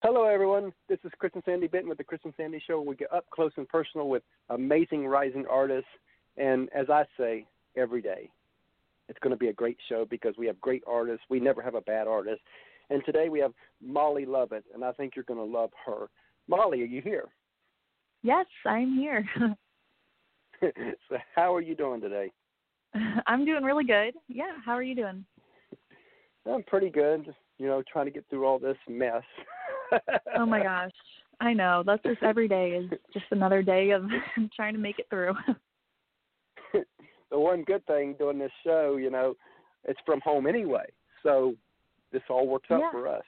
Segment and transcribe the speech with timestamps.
[0.00, 0.72] Hello, everyone.
[0.88, 2.80] This is Chris and Sandy Benton with the Chris and Sandy Show.
[2.80, 5.90] We get up close and personal with amazing rising artists,
[6.36, 8.30] and as I say every day,
[9.08, 11.24] it's going to be a great show because we have great artists.
[11.28, 12.40] We never have a bad artist.
[12.90, 13.50] And today we have
[13.84, 16.06] Molly Lovette, and I think you're going to love her.
[16.46, 17.24] Molly, are you here?
[18.22, 19.28] Yes, I'm here.
[20.60, 22.30] so, how are you doing today?
[23.26, 24.14] I'm doing really good.
[24.28, 25.24] Yeah, how are you doing?
[26.46, 27.24] I'm pretty good.
[27.24, 29.22] Just you know, trying to get through all this mess.
[30.36, 30.92] oh my gosh,
[31.40, 31.82] I know.
[31.84, 34.04] That's just every day is just another day of
[34.56, 35.34] trying to make it through.
[37.30, 39.34] the one good thing doing this show, you know,
[39.84, 40.84] it's from home anyway,
[41.22, 41.54] so
[42.12, 42.90] this all works out yeah.
[42.90, 43.24] for us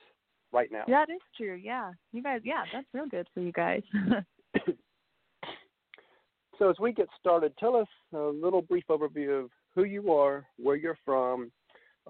[0.53, 0.85] right now.
[0.89, 1.59] Yeah, that is true.
[1.63, 2.41] Yeah, you guys.
[2.45, 3.83] Yeah, that's real good for you guys.
[6.59, 10.45] so as we get started, tell us a little brief overview of who you are,
[10.59, 11.53] where you're from,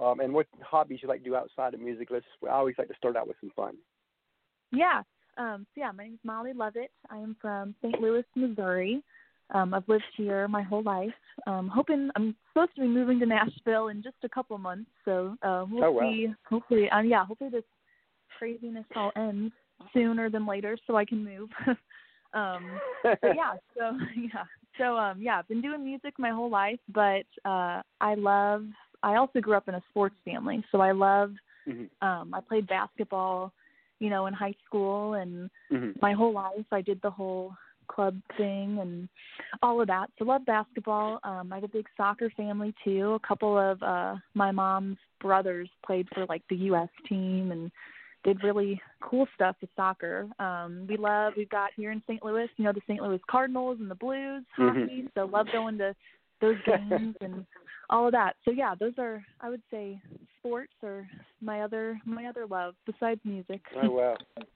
[0.00, 2.08] um, and what hobbies you like to do outside of music.
[2.10, 2.26] Let's.
[2.44, 3.76] I always like to start out with some fun.
[4.72, 5.02] Yeah.
[5.36, 6.90] Um, so yeah, my name is Molly Lovette.
[7.10, 8.00] I am from St.
[8.00, 9.02] Louis, Missouri.
[9.52, 11.10] Um, I've lived here my whole life.
[11.46, 15.36] Um, hoping I'm supposed to be moving to Nashville in just a couple months, so
[15.42, 16.00] uh, we'll oh, wow.
[16.02, 16.28] see.
[16.48, 17.64] Hopefully, um, yeah, hopefully this
[18.38, 19.52] craziness all ends
[19.92, 21.48] sooner than later, so I can move.
[22.34, 24.44] um, but yeah, so yeah,
[24.78, 28.64] so um, yeah, I've been doing music my whole life, but uh, I love.
[29.02, 31.32] I also grew up in a sports family, so I love.
[31.66, 32.06] Mm-hmm.
[32.06, 33.52] Um, I played basketball,
[34.00, 35.90] you know, in high school, and mm-hmm.
[36.02, 37.54] my whole life I did the whole
[37.90, 39.08] club thing and
[39.62, 40.10] all of that.
[40.18, 41.20] So love basketball.
[41.24, 43.18] Um I have a big soccer family too.
[43.22, 47.70] A couple of uh my mom's brothers played for like the US team and
[48.22, 50.28] did really cool stuff with soccer.
[50.38, 52.24] Um we love we've got here in St.
[52.24, 53.02] Louis, you know, the St.
[53.02, 54.80] Louis Cardinals and the Blues mm-hmm.
[54.80, 55.08] hockey.
[55.14, 55.94] So love going to
[56.40, 57.44] those games and
[57.90, 58.36] all of that.
[58.44, 60.00] So yeah, those are I would say
[60.38, 61.06] sports are
[61.42, 63.60] my other my other love besides music.
[63.82, 64.16] Oh wow.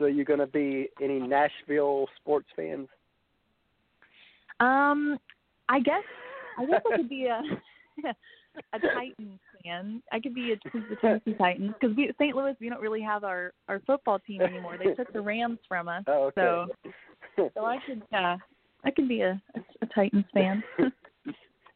[0.00, 2.88] So you're going to be any Nashville sports fans?
[4.58, 5.16] Um,
[5.68, 6.02] I guess
[6.58, 7.40] I guess I could be a
[8.72, 10.02] a Titans fan.
[10.12, 12.34] I could be a the Tennessee Titans because we St.
[12.34, 14.76] Louis we don't really have our our football team anymore.
[14.76, 16.02] They took the Rams from us.
[16.08, 16.40] Oh, okay.
[17.36, 18.36] So so I could yeah
[18.84, 20.62] I could be a a, a Titans fan.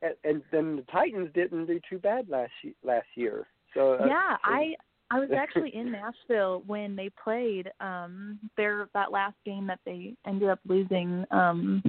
[0.04, 3.47] And, and then the Titans didn't do too bad last last year.
[3.75, 4.75] So uh, yeah, I
[5.10, 10.15] I was actually in Nashville when they played um their that last game that they
[10.26, 11.25] ended up losing.
[11.31, 11.82] Um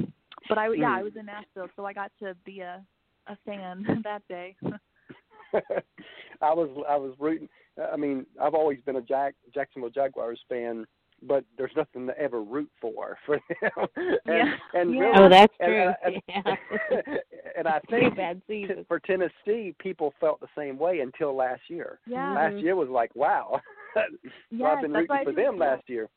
[0.49, 2.83] but I yeah, I was in Nashville so I got to be a
[3.27, 4.55] a fan that day.
[6.41, 7.49] I was I was rooting
[7.91, 10.85] I mean, I've always been a Jack Jacksonville Jaguars fan,
[11.28, 13.88] but there's nothing to ever root for for them.
[13.96, 14.53] and, yeah.
[14.74, 15.00] and yeah.
[15.02, 15.94] really, oh, that's and, true.
[16.03, 16.56] And, yeah.
[17.58, 18.86] and I think bad season.
[18.88, 22.00] for Tennessee, people felt the same way until last year.
[22.08, 22.34] Yeah.
[22.34, 23.59] Last year was like, wow.
[23.94, 24.02] so
[24.52, 26.09] Yes, I've been rooting for them like- last year.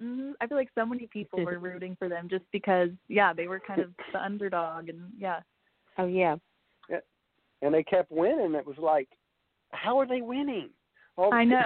[0.00, 3.48] hmm I feel like so many people were rooting for them just because yeah, they
[3.48, 5.40] were kind of the underdog and yeah.
[5.98, 6.36] Oh yeah.
[7.62, 8.54] And they kept winning.
[8.54, 9.08] It was like,
[9.72, 10.70] how are they winning?
[11.16, 11.60] All I know.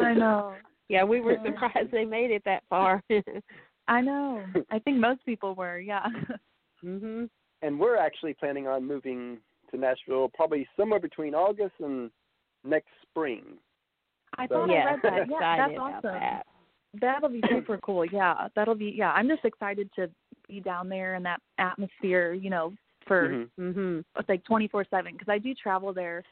[0.00, 0.54] I know.
[0.88, 1.44] Yeah, we were Yeah.
[1.44, 3.02] surprised they made it that far.
[3.88, 4.44] I know.
[4.70, 6.06] I think most people were, yeah.
[6.84, 7.28] mhm.
[7.62, 9.38] and we're actually planning on moving
[9.70, 12.10] to Nashville probably somewhere between August and
[12.64, 13.42] next spring.
[14.38, 15.28] I So- thought yeah, I read that.
[15.30, 16.00] Yeah, that's awesome.
[16.12, 16.42] that.
[17.00, 18.04] That'll be super cool.
[18.04, 18.92] Yeah, that'll be.
[18.96, 20.08] Yeah, I'm just excited to
[20.46, 22.32] be down there in that atmosphere.
[22.34, 22.72] You know,
[23.06, 23.50] for Mhm.
[23.58, 24.04] Mhm.
[24.16, 26.22] it's like 24/7 because I do travel there.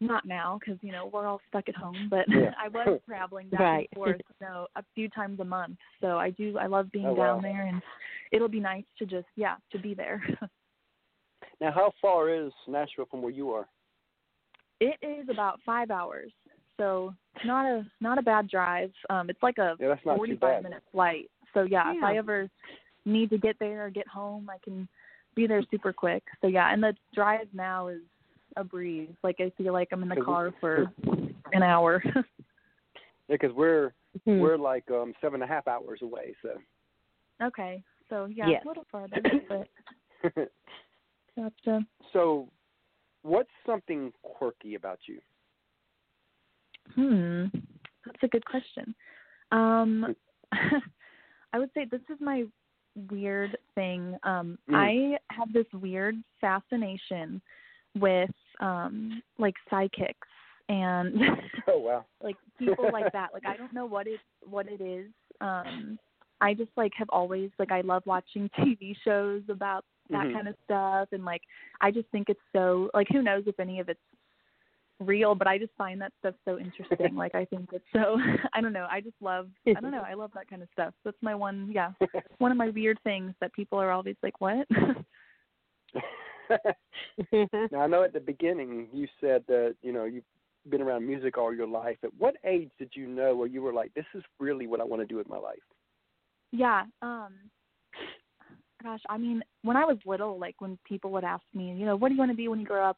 [0.00, 2.50] Not now because you know we're all stuck at home, but Yeah.
[2.60, 3.88] I was traveling back Right.
[3.92, 5.78] and forth, you know, a few times a month.
[6.00, 6.58] So I do.
[6.58, 7.42] I love being Oh, down wow.
[7.42, 7.80] there, and
[8.32, 10.22] it'll be nice to just yeah to be there.
[11.60, 13.68] Now, how far is Nashville from where you are?
[14.80, 16.32] it is about five hours,
[16.78, 18.90] so it's not a not a bad drive.
[19.10, 21.30] Um, it's like a Yeah, that's not too 45 minute flight.
[21.52, 22.48] So yeah, if I ever
[23.04, 24.88] need to get there or get home, I can
[25.34, 26.22] be there super quick.
[26.40, 28.00] So yeah, and the drive now is
[28.56, 29.10] a breeze.
[29.22, 30.92] Like I feel like I'm in the car for
[31.52, 32.02] an hour.
[33.26, 33.94] Yeah, because we're
[34.26, 34.38] Mhm.
[34.38, 36.34] we're like um seven and a half hours away.
[36.42, 36.50] So.
[37.42, 38.62] okay, so yeah, Yes.
[38.64, 39.68] a little farther, but
[41.36, 41.86] gotcha.
[42.12, 42.50] so,
[43.22, 45.20] what's something quirky about you?
[46.94, 47.46] Hmm,
[48.04, 48.94] that's a good question.
[49.50, 50.14] Um,
[50.52, 52.44] I would say this is my
[53.10, 54.16] weird thing.
[54.22, 54.74] Um, Mm.
[54.74, 57.40] I have this weird fascination
[57.94, 58.30] with
[58.60, 60.28] um like psychics
[60.68, 61.14] and
[61.68, 62.04] Oh wow.
[62.22, 63.30] like people like that.
[63.32, 65.06] Like I don't know what it what it is.
[65.40, 65.98] Um
[66.40, 70.32] I just like have always like I love watching TV shows about that Mhm.
[70.34, 71.42] kind of stuff and like
[71.80, 74.00] I just think it's so like who knows if any of it's
[75.00, 77.16] real, but I just find that stuff so interesting.
[77.16, 78.18] like I think it's so
[78.52, 78.86] I don't know.
[78.90, 80.04] I just love I don't know.
[80.06, 80.94] I love that kind of stuff.
[81.04, 81.92] That's my one yeah
[82.38, 84.66] one of my weird things that people are always like what.
[87.72, 90.24] now I know at the beginning you said that you know you've
[90.70, 91.96] been around music all your life.
[92.02, 94.84] At what age did you know where you were like, this is really what I
[94.84, 95.58] want to do with my life?
[96.52, 96.84] Yeah.
[97.02, 97.32] Um
[98.82, 101.96] gosh, I mean, when I was little, like when people would ask me, you know,
[101.96, 102.96] what do you want to be when you grow up?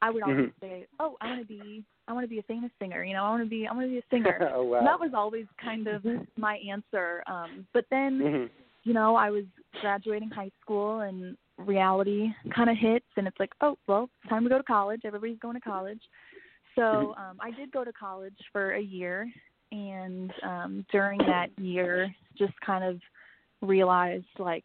[0.00, 0.64] I would always mm-hmm.
[0.66, 3.24] say, "Oh, I want to be, I want to be a famous singer." You know,
[3.24, 4.50] I want to be, I want to be a singer.
[4.54, 4.78] oh, wow.
[4.78, 6.04] And that was always kind of
[6.36, 7.24] my answer.
[7.26, 8.44] Um, but then, mm-hmm.
[8.82, 9.44] you know, I was
[9.80, 14.44] graduating high school, and reality kind of hits, and it's like, oh, well, it's time
[14.44, 15.02] to go to college.
[15.04, 16.00] Everybody's going to college.
[16.74, 17.22] So Mm-hmm.
[17.22, 19.30] um, I did go to college for a year,
[19.70, 23.00] and um, during that year, just kind of
[23.62, 24.64] realized like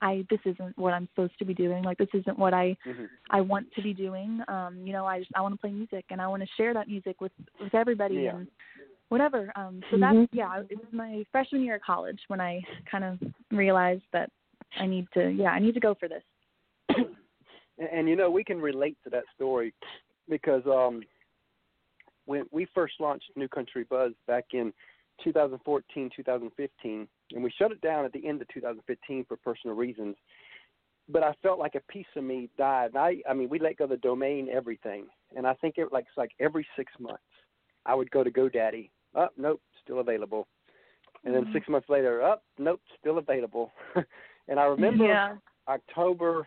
[0.00, 1.82] I this isn't what I'm supposed to be doing.
[1.84, 3.04] Like this isn't what I mm-hmm.
[3.30, 4.40] I want to be doing.
[4.48, 6.72] Um, you know, I just I want to play music and I want to share
[6.74, 8.36] that music with with everybody Yeah.
[8.36, 8.48] and
[9.10, 9.52] whatever.
[9.56, 10.00] Um, so Mhm.
[10.00, 12.60] that's yeah, it was my freshman year of college when I
[12.90, 13.18] kind of
[13.50, 14.30] realized that
[14.78, 16.22] I need to yeah I need to go for this.
[17.78, 19.74] and, and you know we can relate to that story
[20.28, 21.02] because um
[22.26, 24.72] when we first launched New Country Buzz back in
[25.22, 30.16] 2014, 2015, and we shut it down at the end of 2015 for personal reasons.
[31.08, 32.90] But I felt like a piece of me died.
[32.94, 35.06] And I, I mean, we let go of the domain, everything,
[35.36, 37.22] and I think it like it's like every six months,
[37.84, 38.90] I would go to GoDaddy.
[39.14, 40.48] Oh, nope, still available.
[41.24, 41.52] And then Mhm.
[41.52, 43.72] six months later, up, oh, nope, still available.
[44.48, 45.34] and I remember yeah.
[45.68, 46.46] October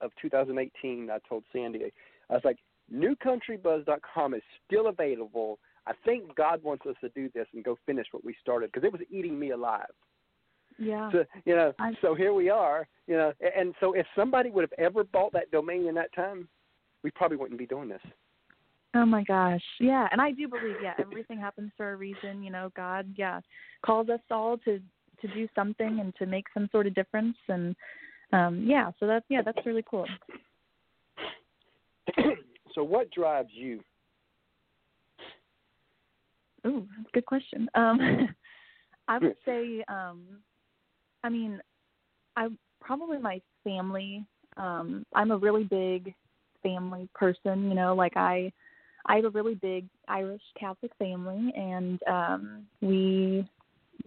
[0.00, 1.92] of 2018, I told Sandy,
[2.28, 2.58] I was like,
[2.92, 5.58] newcountrybuzz.com is still available.
[5.86, 8.86] I think God wants us to do this and go finish what we started because
[8.86, 9.86] it was eating me alive.
[10.78, 11.10] Yeah.
[11.12, 14.62] So, you know, I- so here we are, you know, and so if somebody would
[14.62, 16.48] have ever bought that domain in that time,
[17.02, 18.02] we probably wouldn't be doing this.
[18.94, 19.62] Oh my gosh.
[19.78, 23.40] Yeah, and I do believe yeah, everything happens for a reason, you know, God, yeah,
[23.84, 24.80] calls us all to
[25.20, 27.74] to do something and to make some sort of difference and
[28.32, 30.06] um yeah, so that's yeah, that's really cool.
[32.74, 33.80] so what drives you?
[36.66, 37.68] Ooh, a good question.
[37.74, 37.98] Um
[39.08, 40.22] I would say um
[41.24, 41.60] I mean
[42.36, 42.48] I
[42.80, 44.24] probably my family.
[44.56, 46.14] Um I'm a really big
[46.62, 48.52] family person, you know, like I
[49.06, 53.48] I have a really big Irish Catholic family and um we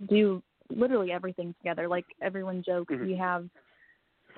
[0.09, 1.87] do literally everything together.
[1.87, 3.05] Like everyone jokes Mhm.
[3.05, 3.49] we have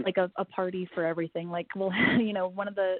[0.03, 1.49] like a, a party for everything.
[1.49, 2.97] Like well you know, one of the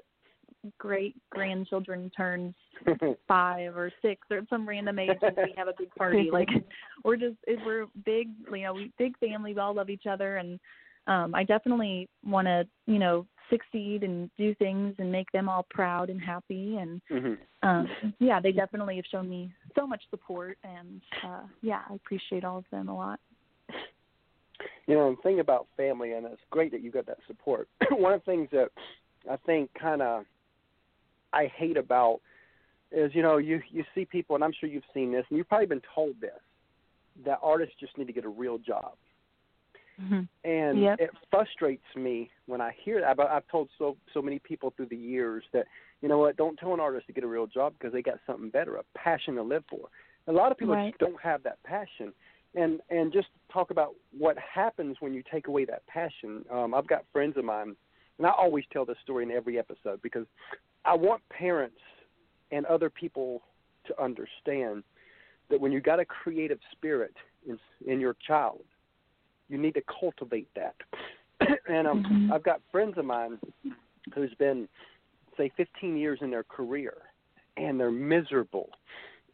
[0.78, 2.54] great grandchildren turns
[3.28, 6.30] five or six or some random age and we have a big party.
[6.32, 6.48] Like
[7.04, 10.58] we're just we're big you know, we big family, we all love each other and
[11.06, 16.10] um I definitely wanna, you know, succeed and do things and make them all proud
[16.10, 17.88] and happy and hmm um
[18.18, 22.58] yeah, they definitely have shown me so much support and uh yeah, I appreciate all
[22.58, 23.20] of them a lot.
[24.86, 27.68] You know, the thing about family, and it's great that you got that support.
[27.90, 28.68] One of the things that
[29.30, 30.24] I think kind of
[31.32, 32.20] I hate about
[32.92, 35.48] is, you know, you you see people, and I'm sure you've seen this, and you've
[35.48, 36.30] probably been told this,
[37.24, 38.92] that artists just need to get a real job.
[40.00, 40.22] Mm-hmm.
[40.44, 41.00] and Yep.
[41.00, 43.16] it frustrates me when I hear that.
[43.16, 45.66] But I've told so so many people through the years that
[46.02, 48.18] you know what, don't tell an artist to get a real job because they got
[48.26, 49.88] something better, a passion to live for.
[50.28, 50.90] A lot of people Right.
[50.92, 52.12] just don't have that passion,
[52.54, 56.44] and and just talk about what happens when you take away that passion.
[56.50, 57.74] Um, I've got friends of mine,
[58.18, 60.26] and I always tell this story in every episode because
[60.84, 61.80] I want parents
[62.52, 63.42] and other people
[63.86, 64.84] to understand
[65.48, 67.14] that when you got a creative spirit
[67.48, 68.64] in in your child,
[69.48, 70.74] you need to cultivate that.
[71.68, 72.32] and um, Mhm.
[72.32, 73.38] I've got friends of mine
[74.14, 74.68] who's been,
[75.36, 76.94] say, 15 years in their career,
[77.56, 78.70] and they're miserable.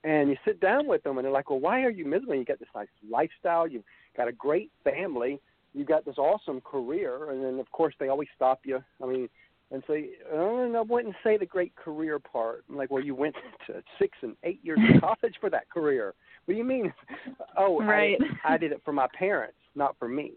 [0.04, 2.34] And you sit down with them, and they're like, "Well, why are you miserable?
[2.34, 3.68] You got this nice lifestyle.
[3.68, 3.84] You've
[4.16, 5.40] got a great family.
[5.74, 8.82] You've got this awesome career." And then, of course, they always stop you.
[9.00, 9.28] I mean,
[9.72, 13.02] and say, "Oh, uh, and I wouldn't say the great career part." I'm like, "Well,
[13.02, 13.34] you went
[13.66, 16.14] to six and eight years of college for that career.
[16.44, 16.92] What do you mean?"
[17.56, 20.32] oh, I- I did it for my parents, not for me,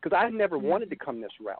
[0.00, 0.66] because I never mm-hmm.
[0.66, 1.58] wanted to come this route.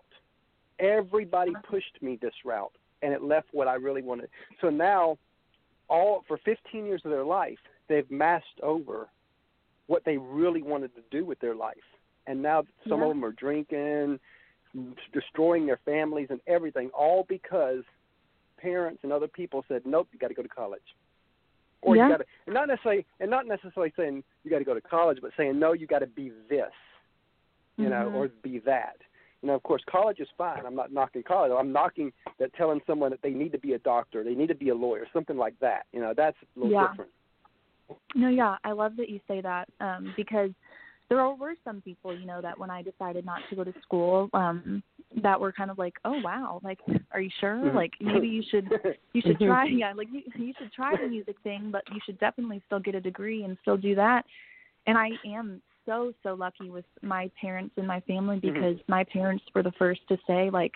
[0.81, 1.71] Everybody uh-huh.
[1.71, 4.31] pushed me this route, and it left what I really wanted.
[4.61, 5.19] So now,
[5.89, 7.59] all for 15 years of their life,
[7.89, 9.09] they've masked over
[9.87, 11.77] what they really wanted to do with their life,
[12.27, 13.07] and now some Yeah.
[13.07, 14.21] of them are drinking,
[15.13, 17.83] destroying their families and everything, all because
[18.59, 20.97] parents and other people said, "Nope, you got to go to college."
[21.81, 22.05] Or Yeah.
[22.05, 24.81] you got to, and not necessarily, and not necessarily saying you got to go to
[24.81, 26.73] college, but saying no, you got to be this,
[27.77, 28.15] you know, Mhm.
[28.15, 28.97] or be that.
[29.43, 30.67] You know, of course, college is fine.
[30.67, 31.53] I'm not knocking college.
[31.53, 34.57] I'm knocking that telling someone that they need to be a doctor, they need to
[34.57, 35.87] be a lawyer, something like that.
[35.93, 36.89] You know, that's a little Yeah.
[36.89, 37.13] different.
[38.15, 40.51] No, yeah, I love that you say that um, because
[41.09, 44.29] there were some people, you know, that when I decided not to go to school,
[44.35, 44.83] um,
[45.23, 46.81] that were kind of like, "Oh wow, like,
[47.13, 47.57] are you sure?
[47.57, 47.75] Mhm.
[47.75, 48.69] Like, maybe you should
[49.15, 52.19] you should try, yeah, like you you should try the music thing, but you should
[52.19, 54.27] definitely still get a degree and still do that."
[54.87, 58.41] And I am so so lucky with my parents and my family Mhm.
[58.43, 60.75] because my parents were the first to say like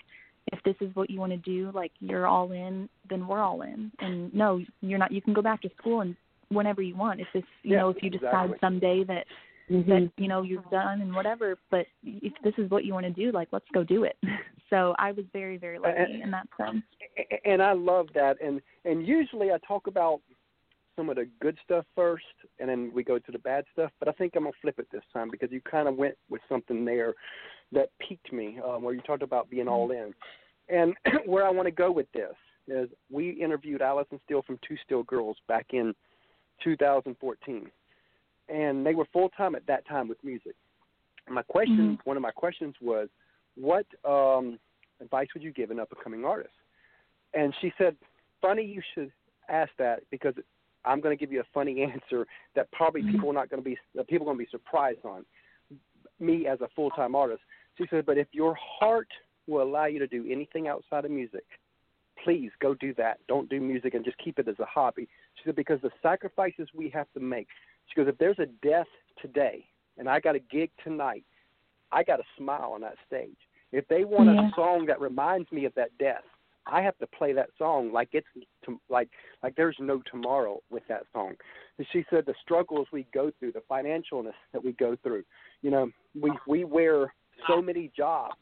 [0.52, 3.60] if this is what you want to do like you're all in then we're all
[3.62, 6.16] in and no you're not you can go back to school and
[6.48, 9.26] whenever you want if this you Yeah, know if you decide someday that
[9.70, 9.86] Mhm.
[9.86, 13.12] that you know you're done and whatever but if this is what you want to
[13.12, 14.16] do like let's go do it
[14.70, 16.82] so i was very very lucky in that sense
[17.44, 18.36] and I love that.
[18.42, 20.20] And and usually I talk about
[20.96, 22.24] some of the good stuff first,
[22.58, 23.90] and then we go to the bad stuff.
[23.98, 26.42] But I think I'm gonna flip it this time because you kind of went with
[26.48, 27.14] something there
[27.72, 30.12] that piqued me, um, where you talked about being all in.
[30.68, 30.94] And
[31.26, 32.34] where I want to go with this
[32.68, 35.94] is we interviewed Allison Steele from Two Steel Girls back in
[36.62, 37.70] 2014,
[38.52, 40.54] and they were full time at that time with music.
[41.28, 43.08] My question, one of my questions was,
[43.56, 44.58] what um,
[45.00, 46.54] advice would you give an up and coming artist?
[47.34, 47.96] And she said,
[48.40, 49.10] "Funny you should
[49.48, 50.34] ask that because
[50.84, 53.12] I'm going to give you a funny answer that probably Mhm.
[53.12, 53.78] people are not going to be
[54.08, 55.24] people are going to be surprised on.
[56.18, 57.42] Me as a full time artist."
[57.78, 59.08] She said, "But if your heart
[59.46, 61.44] will allow you to do anything outside of music,
[62.22, 63.18] please go do that.
[63.28, 66.68] Don't do music and just keep it as a hobby." She said, "Because the sacrifices
[66.74, 67.48] we have to make."
[67.92, 68.86] She goes, "If there's a death
[69.20, 69.66] today
[69.98, 71.24] and I got a gig tonight,
[71.90, 73.36] I got to smile on that stage.
[73.70, 74.48] If they want Yeah.
[74.48, 76.24] a song that reminds me of that death,
[76.66, 78.26] I have to play that song like it's
[78.64, 79.10] to, like
[79.42, 81.36] like there's no tomorrow with that song.
[81.76, 85.24] And she said the struggles we go through, the financialness that we go through.
[85.60, 87.12] You know, we we wear
[87.46, 88.36] so many jobs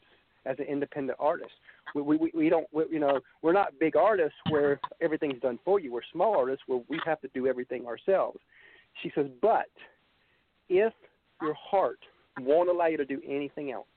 [0.45, 1.53] as an independent artist.
[1.95, 5.79] We we we don't we, you know we're not big artists where everything's done for
[5.79, 5.91] you.
[5.91, 8.39] We're small artists where we have to do everything ourselves.
[9.01, 9.69] She says, but
[10.69, 10.93] if
[11.41, 11.99] your heart
[12.39, 13.87] won't allow you to do anything else,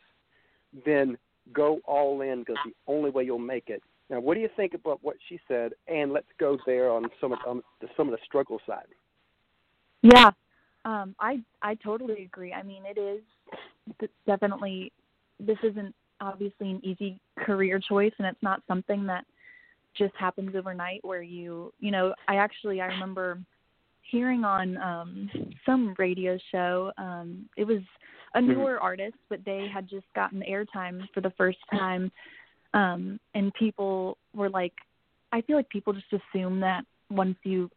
[0.84, 1.16] then
[1.52, 3.82] go all in because the only way you'll make it.
[4.10, 5.72] Now, what do you think about what she said?
[5.88, 8.86] And let's go there on some of um, the, some of the struggle side.
[10.02, 10.30] Yeah,
[10.84, 12.52] um, I I totally agree.
[12.52, 13.22] I mean, it is
[14.26, 14.92] definitely
[15.40, 19.24] this isn't obviously an easy career choice, and it's not something that
[19.96, 21.02] just happens overnight.
[21.02, 23.38] Where you you know, I actually I remember
[24.14, 25.30] hearing on um
[25.66, 26.92] some radio show.
[26.99, 27.83] Um, it was
[28.35, 28.49] a Mhm.
[28.49, 32.11] newer artist, but they had just gotten airtime for the first time,
[32.75, 34.75] um, and people were like,
[35.33, 37.71] I feel like people just assume that once you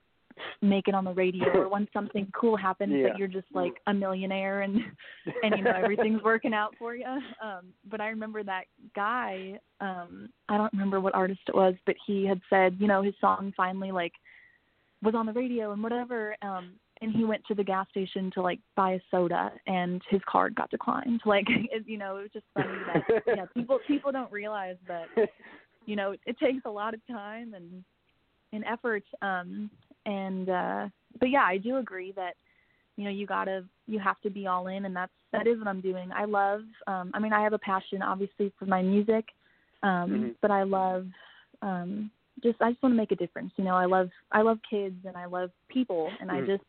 [0.61, 3.07] make it on the radio or when something cool happens Yeah.
[3.09, 4.75] that you're just like a millionaire and
[5.43, 7.05] and you know everything's working out for you
[7.41, 8.65] um but i remember that
[8.95, 13.01] guy um i don't remember what artist it was but he had said you know
[13.01, 14.13] his song finally like
[15.03, 18.41] was on the radio and whatever um and he went to the gas station to
[18.41, 22.31] like buy a soda and his card got declined like it, you know it was
[22.33, 25.05] just funny that yeah people people don't realize that
[25.85, 27.83] you know it takes a lot of time and
[28.53, 29.69] and effort um
[30.05, 30.87] and uh
[31.19, 32.33] but yeah i do agree that
[32.95, 35.67] you know you gotta you have to be all in and that's that is what
[35.67, 39.25] i'm doing i love um i mean i have a passion obviously for my music
[39.83, 40.35] um Mhm.
[40.41, 41.05] but i love
[41.61, 42.09] um
[42.43, 44.95] just i just want to make a difference you know i love i love kids
[45.05, 46.45] and i love people and i Mhm.
[46.47, 46.63] just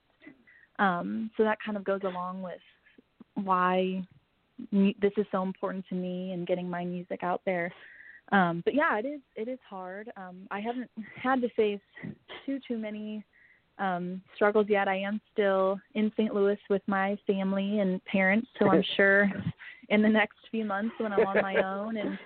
[0.79, 2.61] um so that kind of goes along with
[3.35, 4.03] why
[4.73, 7.73] this is so important to me and getting my music out there.
[8.33, 10.11] Um but yeah it is it is hard.
[10.17, 11.81] Um i haven't had to face
[12.45, 13.25] too too many
[13.79, 14.89] um struggles yet.
[14.89, 19.31] I am still in st louis with my family and parents so i'm sure
[19.89, 22.19] in the next few months when i'm on my own and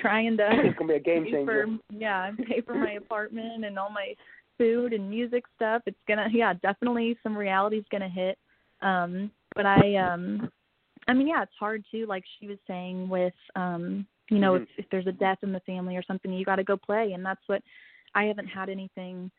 [0.00, 1.66] trying to it's gonna be a game pay changer.
[1.66, 4.14] for yeah pay for my apartment and all my
[4.56, 8.38] food and music stuff it's gonna yeah definitely some reality's gonna hit
[8.82, 10.50] um but i um
[11.08, 14.62] i mean yeah it's hard too like she was saying with um you know Mhm.
[14.62, 17.12] if, if there's a death in the family or something you got to go play
[17.12, 17.62] and that's what
[18.14, 19.30] i haven't had anything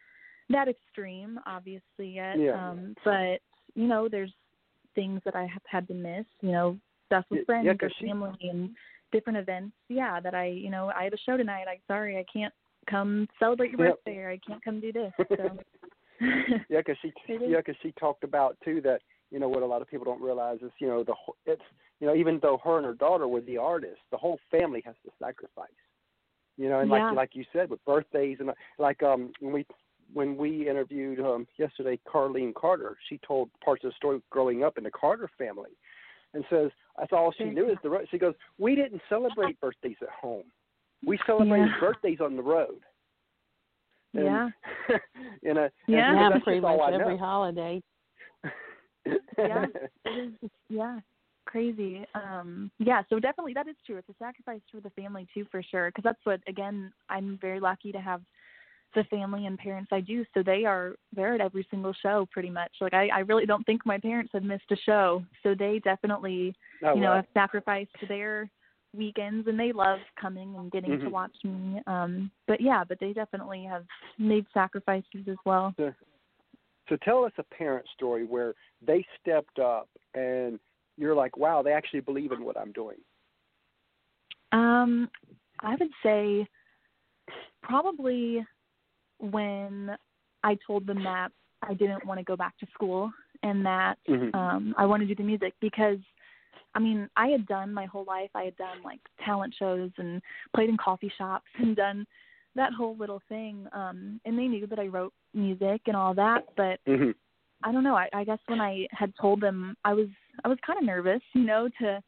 [0.50, 2.70] that extreme obviously yet Yeah.
[2.72, 3.40] um but
[3.76, 4.34] you know there's
[4.96, 7.92] things that i have had to miss you know stuff with friends yeah, or 'cause
[8.00, 8.70] she- family and
[9.12, 12.26] different events yeah that i you know i have a show tonight i'm sorry i
[12.32, 12.54] can't
[12.90, 13.96] come celebrate your Yep.
[14.06, 15.58] birthday or i can't come do this so
[16.70, 17.14] yeah, because she
[17.48, 19.02] yeah, 'cause she talked about too that
[19.32, 21.14] you know what a lot of people don't realize is you know the
[21.46, 21.62] it's
[22.00, 24.96] you know even though her and her daughter were the artists, the whole family has
[25.06, 25.70] to sacrifice.
[26.58, 27.10] You know, and Yeah.
[27.10, 29.66] like like you said with birthdays and like um when we
[30.14, 34.78] when we interviewed um yesterday Carlene Carter, she told parts of the story growing up
[34.78, 35.72] in the Carter family.
[36.34, 38.08] And says that's all she knew is the road.
[38.12, 40.44] She goes, "We didn't celebrate birthdays at home.
[41.06, 41.80] We celebrated Yeah.
[41.80, 42.82] birthdays on the road."
[44.14, 44.50] And, Yeah.
[45.42, 46.12] you know, Yeah.
[46.12, 47.04] so Yeah, that's pretty all much I know.
[47.04, 47.82] every holiday.
[49.38, 49.66] Yeah.
[50.06, 50.10] it
[50.44, 51.00] is yeah
[51.46, 55.46] crazy um yeah so definitely that is true it's a sacrifice for the family too
[55.50, 58.22] for sure because that's what again i'm very lucky to have
[58.96, 62.50] the family and parents i do so they are they're at every single show pretty
[62.50, 65.80] much like i i really don't think my parents have missed a show so they
[65.84, 67.16] definitely oh, you know wow.
[67.18, 68.50] have sacrificed their
[68.96, 71.12] weekends and they love coming and getting to Mhm.
[71.12, 73.86] watch me um but yeah but they definitely have
[74.18, 75.74] made sacrifices as well
[76.90, 80.60] So tell us a parent story where they stepped up and
[80.98, 82.98] you're like, wow, they actually believe in what I'm doing.
[84.52, 85.10] Um,
[85.60, 86.48] I would say
[87.62, 88.46] probably
[89.20, 89.96] when
[90.44, 91.30] I told them that
[91.62, 93.12] I didn't want to go back to school
[93.44, 94.34] and that Mhm.
[94.36, 96.00] um I wanted to do the music because
[96.76, 100.22] I mean, I had done my whole life, I had done like talent shows and
[100.56, 102.06] played in coffee shops and done
[102.56, 103.68] that whole little thing.
[103.74, 107.14] Um and they knew that I wrote music and all that, but Mhm.
[107.64, 110.08] I don't know, I, I guess when I had told them I was
[110.46, 112.02] I was kind of nervous, you know, to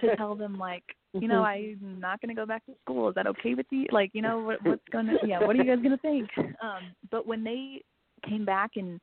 [0.00, 3.08] to tell them like you know i'm not going to go back to school.
[3.08, 3.86] Is that okay with you?
[3.92, 6.28] Like you know what what's going to yeah what are you guys going to think?
[6.62, 7.82] Um but when they
[8.28, 9.00] came back and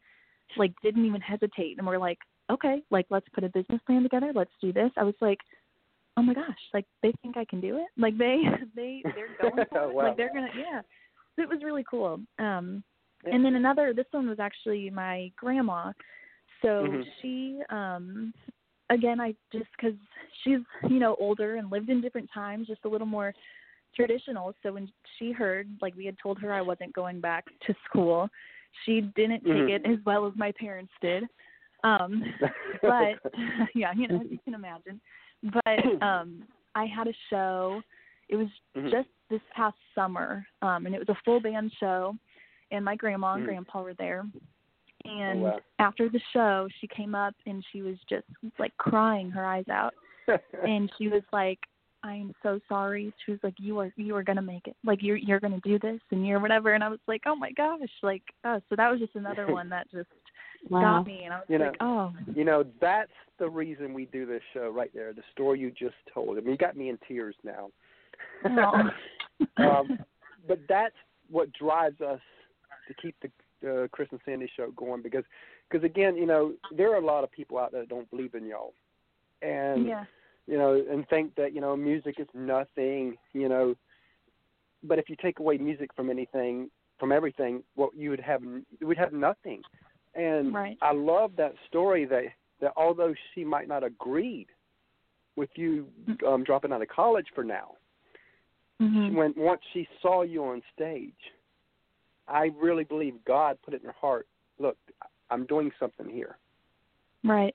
[0.57, 2.17] like didn't even hesitate and were like
[2.51, 4.31] okay like let's put a business plan together.
[4.33, 5.39] Let's do this i was like
[6.17, 7.87] oh my gosh like they think i can do it?
[7.97, 8.41] Like they
[8.75, 9.93] they they're going for it.
[9.93, 10.07] Wow.
[10.07, 10.81] like they're going to yeah.
[11.35, 12.19] So it was really cool.
[12.39, 12.83] Um
[13.31, 15.91] and then another this one was actually my grandma.
[16.61, 17.03] So Mhm.
[17.21, 18.33] she um
[18.89, 19.97] again i just because
[20.43, 23.33] she's you know older and lived in different times just a little more
[23.95, 27.73] traditional so when she heard like we had told her i wasn't going back to
[27.87, 28.29] school
[28.85, 29.69] she didn't take Mhm.
[29.69, 31.23] it as well as my parents did
[31.83, 32.23] um
[32.81, 33.15] but
[33.75, 34.99] yeah you know as you can imagine
[35.43, 36.43] but um
[36.75, 37.81] i had a show
[38.29, 38.91] it was Mhm.
[38.91, 42.15] just this past summer um and it was a full band show
[42.71, 43.45] and my grandma and Mhm.
[43.45, 44.25] grandpa were there
[45.09, 45.59] and wow.
[45.79, 48.25] after the show she came up and she was just
[48.57, 49.93] like crying her eyes out
[50.67, 51.59] and she was like
[52.03, 54.99] i'm so sorry she was like you are you are going to make it like
[55.01, 57.51] you're you're going to do this and you're whatever and i was like oh my
[57.51, 60.07] gosh like oh so that was just another one that just
[60.69, 60.97] Wow.
[60.97, 64.05] got me and i was You know, like oh you know, that's the reason we
[64.05, 65.13] do this show right there.
[65.13, 66.37] The story you just told.
[66.37, 67.69] I mean, you got me in tears now.
[69.57, 69.97] Um,
[70.47, 70.95] but that's
[71.29, 72.19] what drives us
[72.87, 73.29] to keep the
[73.67, 75.23] uh, Chris and Sandy show going because,
[75.69, 78.35] because again, you know, there are a lot of people out there that don't believe
[78.35, 78.73] in y'all,
[79.41, 80.05] and yeah
[80.49, 83.75] you know, and think that you know music is nothing, you know.
[84.83, 88.87] But if you take away music from anything, from everything, what you would have, you
[88.87, 89.61] would have nothing.
[90.15, 90.77] And Right.
[90.81, 92.23] I love that story that
[92.61, 94.47] that although she might not agreed
[95.35, 95.87] with you
[96.27, 97.75] um, dropping out of college for now,
[98.81, 101.31] mhm when once she saw you on stage,
[102.29, 104.27] I really believe God put it in her heart.
[104.59, 104.77] Look,
[105.29, 106.37] I'm doing something here.
[107.23, 107.53] Right.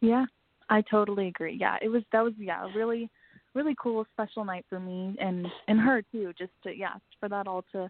[0.00, 0.26] Yeah,
[0.68, 1.56] I totally agree.
[1.58, 3.10] Yeah, it was that was yeah a really
[3.54, 6.32] really cool special night for me and and her too.
[6.38, 7.88] Just to yeah for that all to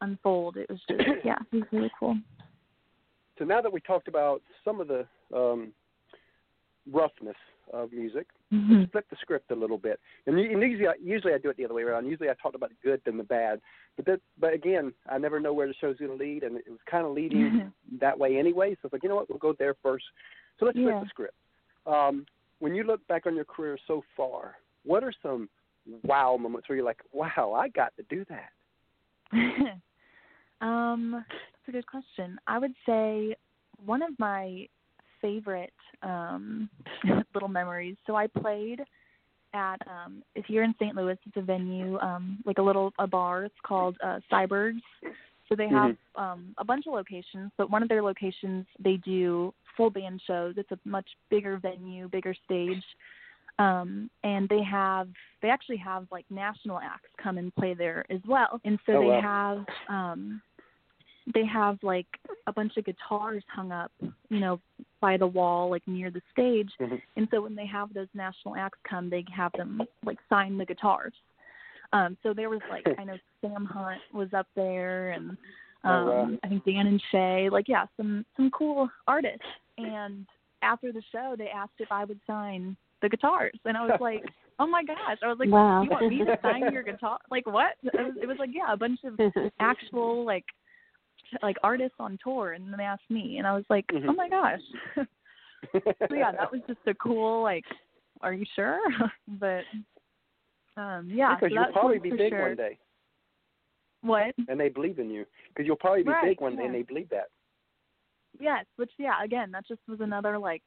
[0.00, 0.56] unfold.
[0.56, 2.16] It was just yeah it was really cool.
[3.38, 5.72] So now that we talked about some of the um,
[6.90, 7.36] roughness
[7.72, 9.98] of music, hmm let's flip the script a little bit.
[10.26, 12.06] And, and usually, I, usually I do it the other way around.
[12.06, 13.60] Usually I talk about the good and the bad.
[13.96, 16.68] But that, but again, I never know where the show's going to lead, and it
[16.68, 18.74] was kind of leading that way anyway.
[18.74, 20.04] So it's like, you know what, we'll go there first.
[20.58, 20.84] So let's Yeah.
[20.84, 21.34] flip the script.
[21.86, 22.26] Um,
[22.58, 25.48] when you look back on your career so far, what are some
[26.04, 28.50] wow moments where you're like, wow, I got to do that?
[30.60, 32.38] um, that's a good question.
[32.46, 33.36] I would say
[33.84, 34.68] one of my
[35.26, 36.44] favorite um
[37.34, 37.96] little memories.
[38.06, 38.80] So I played
[39.54, 40.94] at um if you're in St.
[40.94, 43.44] Louis, it's a venue, um, like a little a bar.
[43.44, 44.82] It's called uh Syberg's.
[45.48, 49.52] So they have um a bunch of locations, but one of their locations they do
[49.76, 50.54] full band shows.
[50.56, 52.84] It's a much bigger venue, bigger stage.
[53.58, 55.08] Um and they have
[55.42, 58.60] they actually have like national acts come and play there as well.
[58.64, 59.20] And so Oh, they wow.
[59.32, 59.58] have
[59.96, 60.42] um
[61.34, 62.06] they have like
[62.46, 63.90] a bunch of guitars hung up,
[64.28, 64.60] you know,
[65.00, 66.70] by the wall, like near the stage.
[66.80, 67.00] Mhm.
[67.16, 70.64] And so when they have those national acts come, they have them like sign the
[70.64, 71.12] guitars.
[71.92, 75.38] Um, so there was like I know Sam Hunt was up there, and um,
[75.84, 76.38] Oh, wow.
[76.42, 79.46] I think Dan and Shay, like yeah, some some cool artists.
[79.78, 80.26] And
[80.62, 84.24] after the show, they asked if I would sign the guitars, and I was like,
[84.58, 85.18] oh my gosh!
[85.22, 85.82] I was like, Wow.
[85.82, 87.18] you want me to sign your guitar?
[87.30, 87.74] Like what?
[87.82, 89.20] It was, it was like yeah, a bunch of
[89.60, 90.44] actual like
[91.42, 94.08] like artists on tour and then they asked me and I was like, Mhm.
[94.08, 94.60] Oh my gosh
[96.08, 97.64] so yeah, that was just a cool like.
[98.22, 98.80] Are you sure?
[99.28, 99.64] but
[100.76, 102.40] um yeah, because so you'll probably be big sure.
[102.42, 102.78] one day,
[104.02, 104.34] What?
[104.48, 105.26] and they believe in you.
[105.48, 107.28] Because you'll probably be Right, big one day, and they believe that.
[108.40, 110.62] Yes, which yeah, again, that just was another like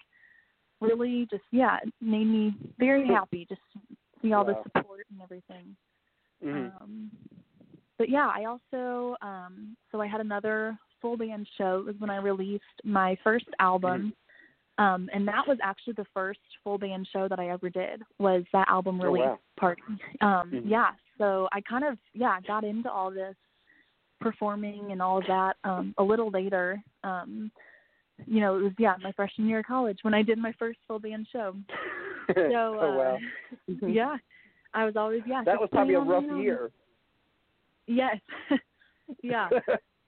[0.82, 3.80] really just yeah, it made me very happy just to
[4.22, 4.62] see all Wow.
[4.64, 5.76] the support and everything.
[6.44, 6.72] Mhm.
[6.82, 7.12] Um
[8.00, 11.80] but yeah, I also um so I had another full band show.
[11.80, 14.14] It was when I released my first album.
[14.80, 18.44] Um and that was actually the first full band show that I ever did was
[18.54, 19.40] that album Oh, release wow.
[19.60, 19.84] party.
[20.22, 20.64] Um Mhm.
[20.66, 23.36] yeah, so I kind of yeah, got into all this
[24.20, 26.82] performing and all of that um a little later.
[27.04, 27.52] Um
[28.26, 30.80] you know, it was yeah, my freshman year of college when I did my first
[30.88, 31.54] full band show.
[32.36, 33.18] So oh wow,
[33.68, 34.16] uh, yeah.
[34.76, 35.42] I was always yeah.
[35.46, 36.70] that was probably a rough year.
[37.90, 38.18] Yes.
[39.24, 39.50] yeah.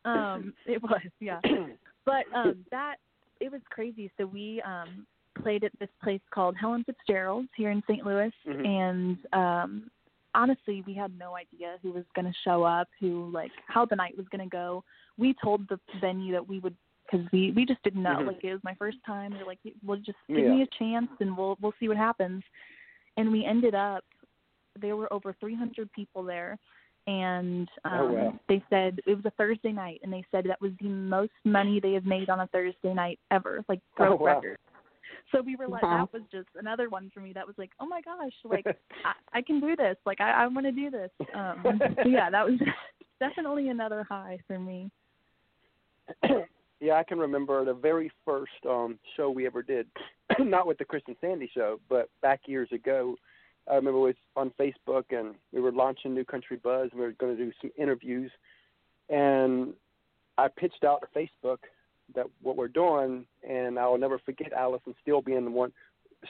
[0.05, 1.41] Um it was, yeah.
[2.05, 2.95] But um that
[3.39, 4.11] it was crazy.
[4.17, 5.05] So we um
[5.41, 8.05] played at this place called Helen Fitzgerald's here in St.
[8.05, 8.67] Louis Mhm.
[8.67, 9.91] and um
[10.35, 13.95] honestly we had no idea who was going to show up, who like how the
[13.95, 14.83] night was going to go.
[15.17, 16.75] We told the venue that we would
[17.09, 18.17] cuz we we just didn't know.
[18.19, 18.27] Mhm.
[18.27, 19.31] Like it was my first time.
[19.33, 20.53] They're like well just give Yeah.
[20.55, 22.43] me a chance and we'll we'll see what happens.
[23.17, 24.03] And we ended up
[24.79, 26.57] there were over 300 people there
[27.07, 28.39] and um Oh, wow.
[28.47, 31.79] they said it was a Thursday night and they said that was the most money
[31.79, 34.35] they have made on a Thursday night ever, like broke Oh, wow.
[34.35, 34.57] record.
[35.31, 36.09] So we were like Wow.
[36.11, 38.65] that was just another one for me that was like, Oh my gosh, like
[39.05, 39.97] I, I can do this.
[40.05, 41.11] Like I, I wanna do this.
[41.35, 42.59] Um so yeah, that was
[43.19, 44.91] definitely another high for me.
[46.79, 49.87] yeah, I can remember the very first um show we ever did,
[50.39, 53.15] not with the Chris and Sandy show, but back years ago.
[53.71, 57.05] I remember it was on Facebook, and we were launching New Country Buzz, and we
[57.05, 58.29] were going to do some interviews,
[59.09, 59.73] and
[60.37, 61.59] I pitched out to Facebook
[62.13, 65.71] that what we're doing, and I'll never forget Allison Steele being the one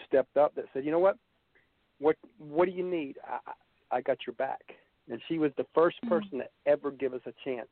[0.05, 1.17] stepped up that said, "You know what?
[1.99, 3.17] What what do you need?
[3.27, 3.39] I
[3.89, 4.75] I got your back."
[5.09, 6.09] And she was the first Mhm.
[6.09, 7.67] person to ever give us a chance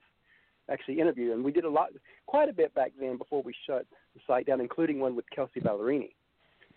[0.67, 1.89] actually interview, and we did a lot,
[2.27, 5.60] quite a bit back then before we shut the site down, including one with Kelsea
[5.60, 6.13] Ballerini,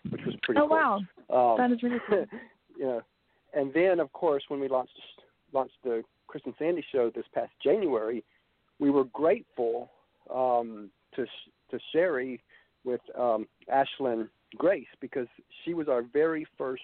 [0.09, 1.03] which was pretty oh cool.
[1.29, 1.51] wow.
[1.53, 2.25] Um, That is really cool.
[2.77, 3.01] you know,
[3.53, 4.97] and then of course when we launched
[5.51, 8.23] launched the Chris and Sandy show this past January,
[8.79, 9.91] we were grateful
[10.33, 11.25] um, to
[11.71, 12.41] to Sherry
[12.83, 15.27] with um, Ashlyn Grace because
[15.63, 16.81] she was our very first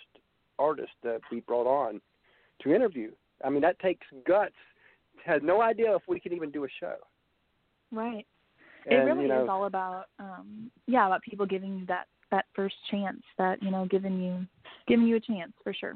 [0.57, 2.01] artist that we brought on
[2.61, 3.11] to interview.
[3.43, 4.53] I mean that takes guts.
[5.25, 6.95] Had no idea if we could even do a show.
[7.91, 8.25] Right.
[8.85, 12.05] And, it really you know, is all about um yeah, about people giving you that
[12.31, 14.45] that first chance, that, you know, giving you
[14.89, 15.95] giving you a chance for sure.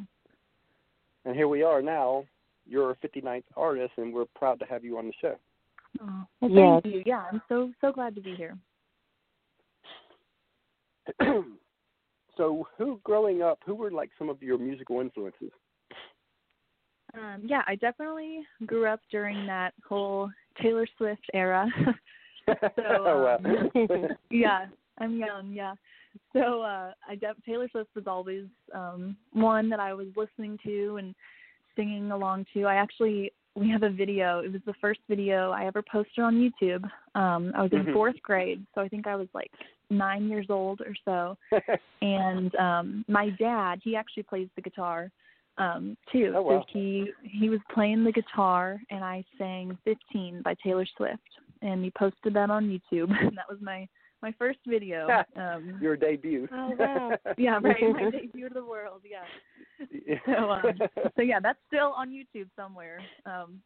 [1.26, 2.24] and here we are now.
[2.66, 5.36] You're a 59th artist, and we're proud to have you on the show.
[6.02, 6.82] Oh, well, Yes.
[6.84, 7.04] thank you.
[7.06, 8.58] Yeah, I'm so so glad to be here.
[12.38, 15.52] so, who growing up, who were like some of your musical influences?
[17.14, 21.68] Um, yeah, I definitely grew up during that whole Taylor Swift era.
[22.90, 23.70] oh, um,
[24.30, 24.66] yeah,
[24.98, 25.52] I'm young.
[25.54, 25.76] Yeah,
[26.34, 30.98] so uh, I def- Taylor Swift was always um, one that I was listening to
[30.98, 31.16] and
[31.76, 32.66] singing along to.
[32.66, 34.40] I actually we have a video.
[34.40, 36.84] It was the first video I ever posted on YouTube.
[37.14, 37.94] Um, I was in Mhm.
[37.94, 39.52] fourth grade, so I think I was like
[39.92, 41.38] nine years old or so.
[42.02, 45.10] and um my dad he actually plays the guitar
[45.58, 46.60] um too Oh, wow.
[46.60, 51.22] so he he was playing the guitar and i sang 15 by taylor swift
[51.62, 53.88] and he posted that on youtube and that was my
[54.24, 56.48] my first video um Your debut.
[56.52, 57.18] Oh, wow.
[57.38, 60.18] yeah right my debut to the world yeah.
[60.26, 60.80] So um
[61.16, 63.62] so yeah that's still on youtube somewhere um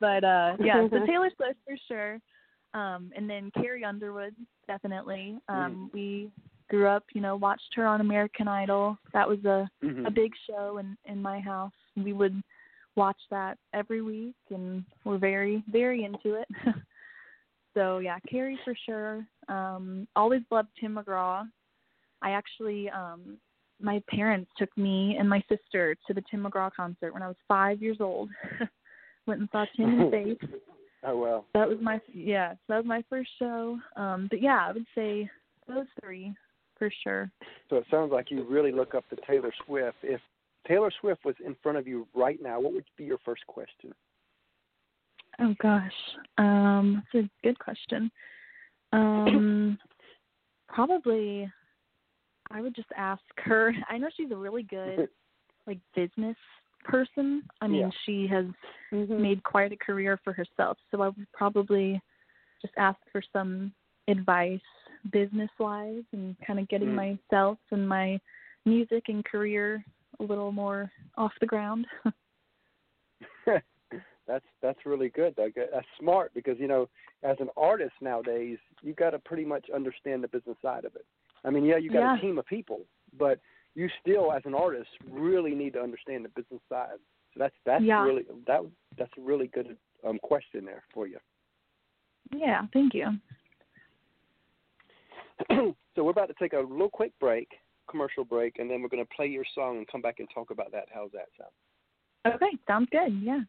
[0.00, 2.20] but uh yeah so taylor swift for sure
[2.74, 4.34] um and then carrie underwood
[4.68, 5.38] definitely.
[5.48, 6.30] Um we
[6.70, 8.96] grew up you know watched her on american idol.
[9.12, 10.06] That was a Mhm.
[10.06, 11.72] a big show in in my house.
[11.96, 12.36] We would
[12.96, 16.48] watch that every week and we're very very into it
[17.74, 21.44] so yeah carrie for sure um always loved tim mcgraw
[22.22, 23.36] i actually um
[23.80, 27.36] my parents took me and my sister to the tim mcgraw concert when i was
[27.48, 28.28] five years old
[29.26, 30.50] went and saw tim in faith
[31.04, 31.44] Oh, wow.
[31.54, 35.28] that was my yeah that was my first show um but yeah i would say
[35.66, 36.32] those three
[36.78, 37.30] for sure
[37.70, 39.98] So it sounds like you really look up to Taylor Swift.
[40.02, 40.20] If
[40.66, 43.92] Taylor Swift was in front of you right now, what would be your first question?
[45.40, 45.92] Oh gosh
[46.38, 48.10] um that's a good question
[48.92, 49.78] um
[50.68, 51.50] probably
[52.50, 55.08] i would just ask her i know she's a really good
[55.66, 56.36] like business
[56.84, 57.90] person i mean Yeah.
[58.04, 58.46] she has
[58.92, 59.18] Mhm.
[59.18, 60.76] made quite a career for herself.
[60.90, 62.00] So I would probably
[62.60, 63.72] just ask for some
[64.08, 64.60] advice
[65.10, 67.18] business wise and kind of getting Mm.
[67.30, 68.20] myself and my
[68.66, 69.82] music and career
[70.20, 71.86] a little more off the ground.
[74.32, 75.36] that's that's really good.
[75.36, 75.52] Doug.
[75.54, 76.88] That's smart because you know,
[77.22, 81.04] as an artist nowadays, you got to pretty much understand the business side of it.
[81.44, 82.16] I mean, yeah, you got Yeah.
[82.16, 82.80] a team of people,
[83.18, 83.38] but
[83.74, 86.98] you still, as an artist, really need to understand the business side.
[87.34, 88.02] So that's that's Yeah.
[88.02, 88.62] really that
[88.96, 91.18] that's a really good um, question there for you.
[92.34, 93.08] yeah, thank you.
[95.94, 97.48] so we're about to take a little quick break,
[97.86, 100.50] commercial break, and then we're going to play your song and come back and talk
[100.50, 100.88] about that.
[100.94, 101.50] How's that sound?
[102.34, 103.20] Okay, sounds good.
[103.22, 103.40] Yeah.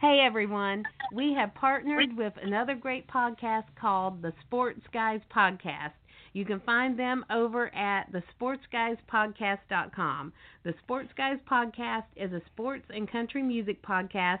[0.00, 5.92] Hey everyone, we have partnered with another great podcast called the Sports Guys Podcast.
[6.32, 10.32] You can find them over at thesportsguyspodcast.com.
[10.64, 14.40] The Sports Guys Podcast is a sports and country music podcast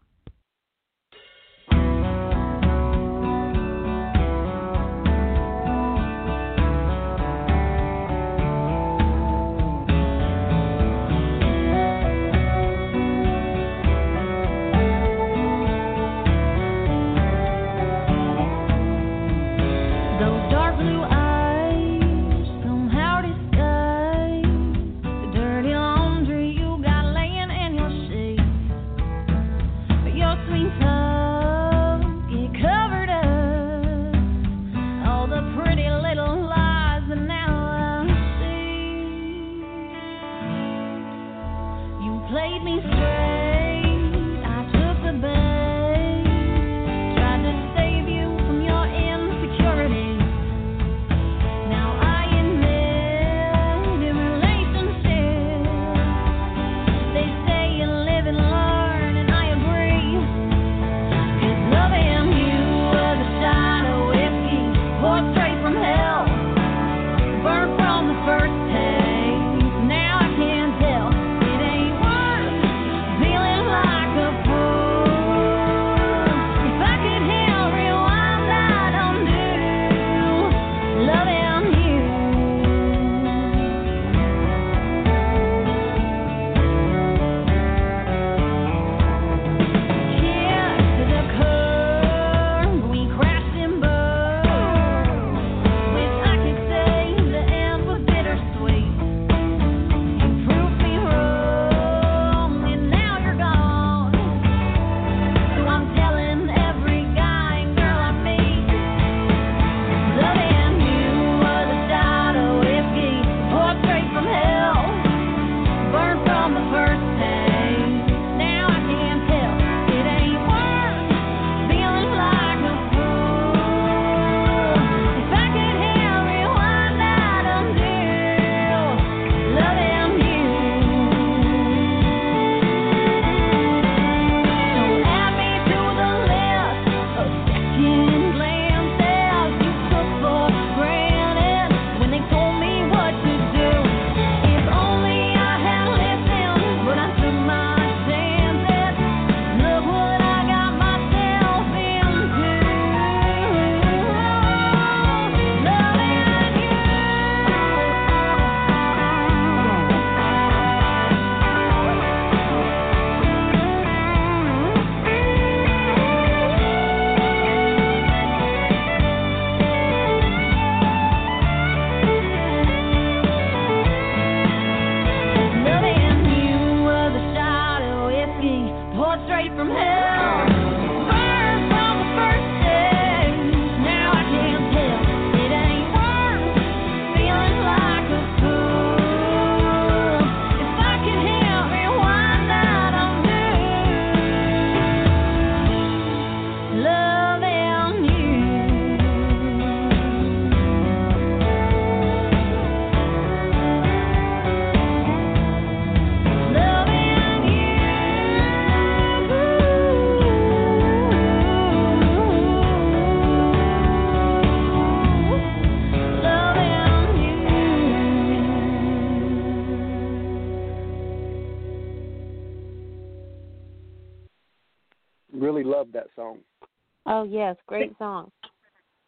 [227.05, 228.31] Oh yes, great song.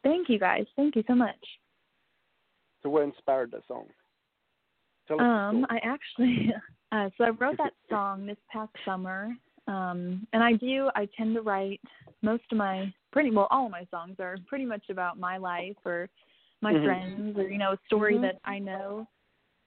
[0.03, 0.65] Thank you guys.
[0.75, 1.37] Thank you so much.
[2.81, 3.85] So what inspired that song?
[5.07, 5.65] Tell us Um.
[5.69, 6.51] I actually
[6.91, 9.33] uh so I wrote that song this past summer.
[9.67, 11.81] Um and I do I tend to write
[12.21, 15.77] most of my pretty well all of my songs are pretty much about my life
[15.85, 16.09] or
[16.61, 16.83] my Mhm.
[16.83, 18.21] friends or you know a story Mhm.
[18.21, 19.07] that I know.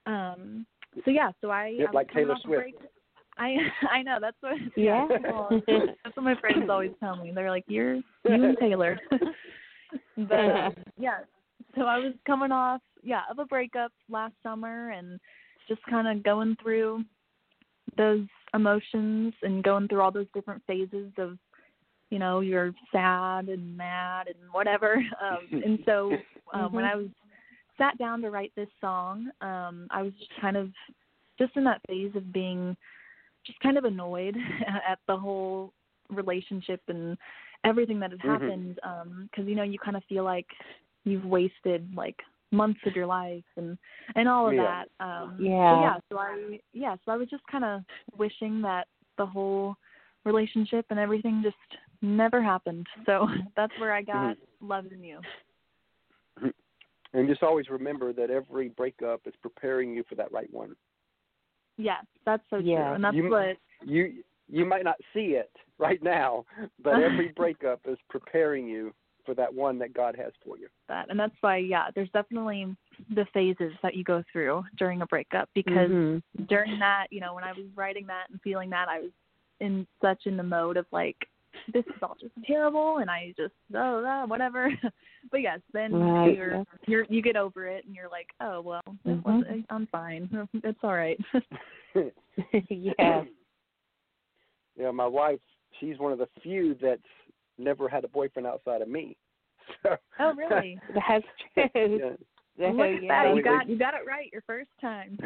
[0.05, 0.65] Um
[1.05, 2.81] so yeah, so I, Yep, I like Taylor off a Swift.
[3.37, 3.55] I
[3.91, 5.07] I know that's what Yeah.
[6.03, 7.31] that's what my friends always tell me.
[7.33, 8.99] They're like, "You're you and Taylor."
[10.17, 11.19] but um, yeah,
[11.75, 15.19] so I was coming off yeah of a breakup last summer and
[15.67, 17.03] just kind of going through
[17.97, 21.37] those emotions and going through all those different phases of
[22.09, 26.11] you know you're sad and mad and whatever um and so
[26.53, 26.91] um when Mhm.
[26.91, 27.07] i was
[27.77, 30.71] sat down to write this song um i was just kind of
[31.37, 32.75] just in that phase of being
[33.47, 34.35] just kind of annoyed
[34.87, 35.73] at the whole
[36.09, 37.17] relationship and
[37.63, 38.29] everything that had Mhm.
[38.29, 40.47] happened um because you know you kind of feel like
[41.03, 43.77] you've wasted like months of your life and
[44.15, 44.83] and all of Yeah.
[44.99, 45.81] that um Yeah.
[45.81, 47.81] yeah so i yeah so i was just kind of
[48.17, 49.75] wishing that the whole
[50.23, 51.55] relationship and everything just
[52.01, 55.19] never happened so that's where i got loving you
[57.13, 60.75] And just always remember that every breakup is preparing you for that right one.
[61.77, 62.83] Yes that's so Yeah.
[62.85, 66.45] true and that's You- what You you might not see it right now,
[66.81, 68.93] but every breakup is preparing you
[69.25, 70.69] for that one that God has for you.
[70.87, 72.75] that and that's why yeah there's definitely
[73.13, 76.23] the phases that you go through during a breakup because Mhm.
[76.47, 79.11] during that you know when i was writing that and feeling that i was
[79.59, 81.17] in such in the mode of like
[81.73, 84.69] this is all just terrible and i just oh ah, whatever
[85.31, 86.63] but yes then Right, you're yeah.
[86.87, 89.23] you're you get over it and you're like oh well it Mhm.
[89.25, 90.29] was, i'm fine
[90.63, 91.19] it's all right
[92.69, 93.23] yeah.
[94.79, 95.39] Yeah, my wife,
[95.79, 97.01] she's one of the few that's
[97.57, 99.17] never had a boyfriend outside of me.
[99.83, 101.25] So, oh really That's
[101.73, 101.99] true.
[101.99, 102.11] yeah.
[102.57, 103.23] Yeah, Look at yeah.
[103.23, 103.31] that.
[103.31, 105.17] we- you got you got it right your first time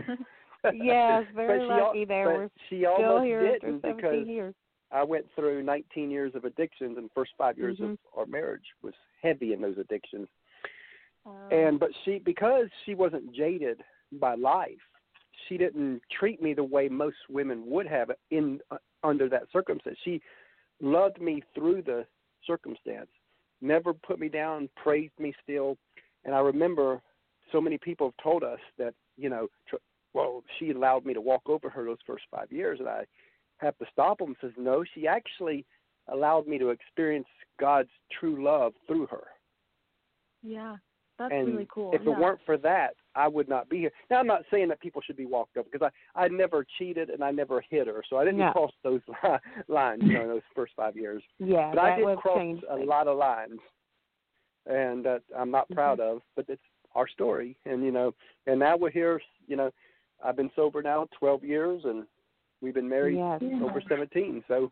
[0.73, 2.25] yeah, very but she, al- lucky there.
[2.25, 4.53] but We're she Still here after didn't 17 because years.
[4.91, 7.93] I went through 19 years of addictions, and the first five years Mhm.
[7.93, 10.27] of our marriage was heavy in those addictions.
[11.25, 14.81] Um, And but she, because she wasn't jaded by life,
[15.47, 19.97] she didn't treat me the way most women would have in uh, under that circumstance.
[20.03, 20.21] She
[20.79, 22.05] loved me through the
[22.45, 23.09] circumstance,
[23.61, 25.77] never put me down, praised me still.
[26.25, 27.01] And I remember
[27.51, 29.75] so many people have told us that you know, tr-
[30.13, 33.05] well, she allowed me to walk over her those first five years, and I
[33.61, 34.35] have to stop them.
[34.41, 35.65] Says no, she actually
[36.07, 37.27] allowed me to experience
[37.59, 39.23] God's true love through her.
[40.43, 40.75] yeah
[41.19, 42.13] that's and really cool if yeah.
[42.13, 43.91] it weren't for that, I would not be here.
[44.09, 47.11] Now, I'm not saying that people should be walked over because I I never cheated
[47.11, 48.51] and I never hit her, so I didn't No.
[48.51, 51.21] cross those li- lines, you know, those first five years.
[51.37, 52.59] Yeah, But I did cross a things.
[52.87, 53.59] lot of lines,
[54.65, 56.15] and that I'm not proud Mm-hmm.
[56.17, 56.21] of.
[56.35, 56.61] But it's
[56.95, 58.13] our story, and you know,
[58.47, 59.21] and now we're here.
[59.47, 59.69] You know,
[60.23, 62.05] I've been sober now 12 years, and
[62.61, 63.41] we've been married Yes.
[63.63, 64.43] Over 17.
[64.47, 64.71] So,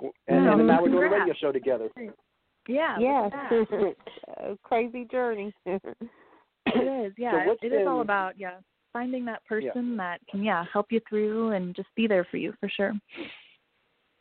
[0.00, 0.52] and, Yeah.
[0.54, 1.88] and now we're doing a radio show together.
[2.68, 3.32] yeah look
[3.70, 3.94] Yes.
[4.38, 5.52] A crazy journey.
[5.66, 5.82] It
[6.66, 7.46] is, yeah.
[7.46, 8.58] what's it is all been- about yeah
[8.92, 9.72] finding that Yeah.
[9.72, 12.92] person that can yeah help you through and just be there for you for sure.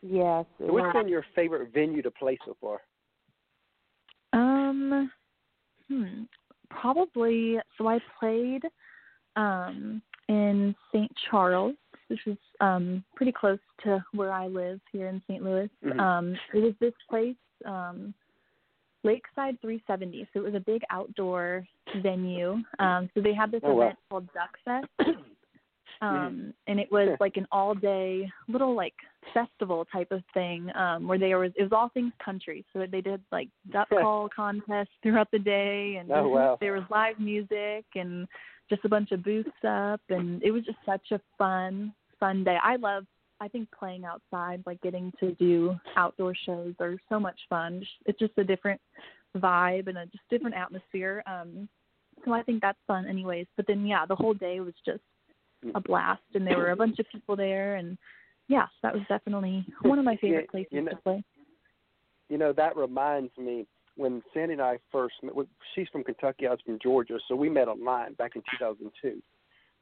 [0.01, 0.45] yes.
[0.57, 2.81] So, what's been your favorite venue to play so far?
[4.33, 5.11] Um,
[5.87, 6.23] hmm,
[6.69, 7.57] probably.
[7.77, 8.63] So I played
[9.35, 11.11] um in St.
[11.29, 11.75] Charles,
[12.11, 15.41] which is um pretty close to where I live here in St.
[15.43, 15.69] Louis.
[15.83, 15.99] Mhm.
[15.99, 18.13] Um, it was this place, um,
[19.03, 20.27] Lakeside 370.
[20.31, 21.65] So it was a big outdoor
[22.03, 22.61] venue.
[22.77, 23.81] Um, so they had this Oh, wow.
[23.85, 24.87] event called Duck Fest.
[26.03, 28.95] Um, and it was like an all day little like
[29.35, 32.65] festival type of thing, um, where they was it was all things country.
[32.73, 36.57] So they did like duck call contests throughout the day and Oh, wow.
[36.59, 38.27] there was live music and
[38.67, 42.57] just a bunch of booths up and it was just such a fun, fun day.
[42.63, 43.03] I love
[43.41, 47.83] I think playing outside, like getting to do outdoor shows are so much fun.
[48.05, 48.79] It's just a different
[49.35, 51.21] vibe and a just different atmosphere.
[51.27, 51.67] Um
[52.23, 53.47] so I think that's fun anyways.
[53.57, 55.01] But then yeah, the whole day was just
[55.75, 57.97] a blast and there were a bunch of people there and
[58.47, 61.23] yes, that was definitely one of my favorite places you know- to play.
[62.29, 63.67] You know, that reminds me
[63.97, 65.33] when Sandy and I first met.
[65.75, 69.21] She's from Kentucky, I was from Georgia, so we met online back in 2002.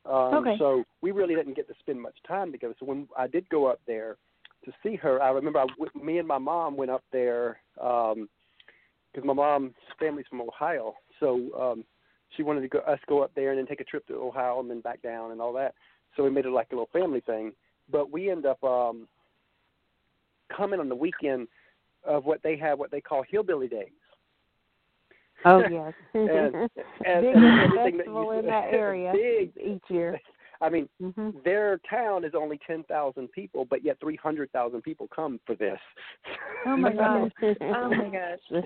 [0.06, 0.56] Um, Okay.
[0.58, 2.76] So we really didn't get to spend much time together.
[2.80, 4.18] So when I did go up there
[4.66, 5.66] to see her, I remember I,
[6.02, 8.28] me and my mom went up there because
[9.24, 10.96] my mom's family's from Ohio.
[11.20, 11.84] So um,
[12.36, 14.60] she wanted to go, us go up there and then take a trip to Ohio
[14.60, 15.74] and then back down and all that.
[16.16, 17.54] So we made it like a little family thing.
[17.92, 19.08] But we end up um,
[20.56, 21.48] coming on the weekend
[22.06, 23.90] of what they have, what they call hillbilly days.
[25.46, 25.94] Oh yes.
[26.14, 29.52] and, and, Big and festival that you, in that area Big.
[29.58, 30.20] each year.
[30.62, 34.82] I mean, hmm their town is only ten thousand people, but yet three hundred thousand
[34.82, 35.80] people come for this.
[36.66, 37.32] Oh my gosh.
[37.42, 38.64] Oh my gosh.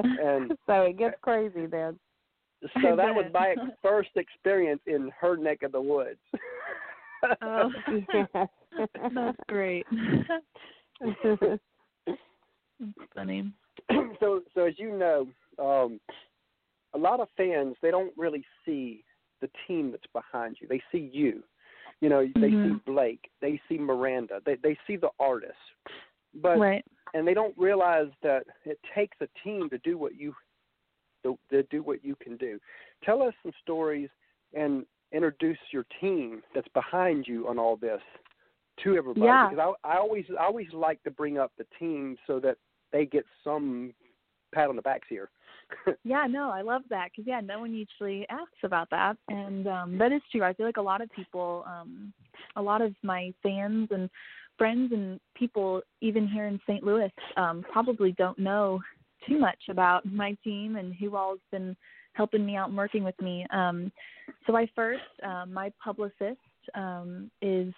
[0.00, 1.98] And- so it gets crazy then.
[2.82, 6.18] so that was my first experience in her neck of the woods.
[7.42, 7.70] Oh.
[9.14, 9.86] That's great.
[11.00, 13.52] That's funny.
[14.20, 16.00] so so as you know, um,
[16.94, 19.04] a lot of fans they don't really see
[19.40, 20.68] the team that's behind you.
[20.68, 21.42] They see you.
[22.00, 22.62] You know, they Mhm.
[22.62, 25.58] see Blake, they see Miranda, they they see the artist.
[26.34, 26.84] But right.
[27.14, 30.34] and they don't realize that it takes a team to do what you
[31.24, 32.60] to, to do what you can do.
[33.02, 34.08] Tell us some stories
[34.54, 38.00] and introduce your team that's behind you on all this
[38.84, 39.48] to everybody Yeah.
[39.48, 42.56] because I, I always I always like to bring up the team so that
[42.92, 43.92] they get some
[44.54, 45.30] pat on the backs here.
[46.02, 49.98] Yeah, no, I love that because yeah, no one usually asks about that, and um,
[49.98, 50.42] that is true.
[50.42, 52.12] I feel like a lot of people, um,
[52.56, 54.08] a lot of my fans and
[54.56, 56.82] friends and people, even here in St.
[56.82, 58.80] Louis, um, probably don't know
[59.28, 61.76] too much about my team and who all's been
[62.14, 63.46] helping me out and working with me.
[63.52, 63.92] Um,
[64.46, 66.38] so I first, um, my publicist
[66.74, 67.72] um, is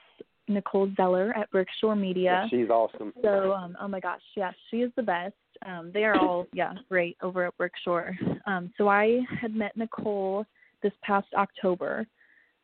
[0.51, 2.47] Nicole Zeller at Berkshire Media.
[2.51, 3.13] she's awesome.
[3.23, 5.35] So, um, oh my gosh, yes, she is the best.
[5.67, 8.13] Um, they are all, yeah, great over at Brookshore.
[8.47, 10.45] Um, so I had met Nicole
[10.83, 12.07] this past October.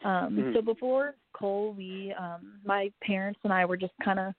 [0.05, 0.55] Um, Mhm.
[0.55, 4.35] So before Cole, we, um, my parents and I were just kind of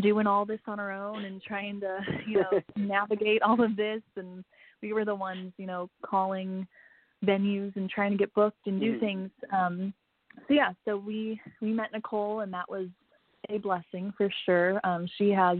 [0.00, 4.02] doing all this on our own and trying to, you know, navigate all of this.
[4.16, 4.44] And
[4.82, 6.66] we were the ones, you know, calling
[7.24, 9.00] venues and trying to get booked and do Mhm.
[9.00, 9.30] things.
[9.52, 9.94] Um,
[10.46, 12.88] so yeah, so we we met Nicole, and that was
[13.48, 14.80] a blessing for sure.
[14.84, 15.58] Um, she has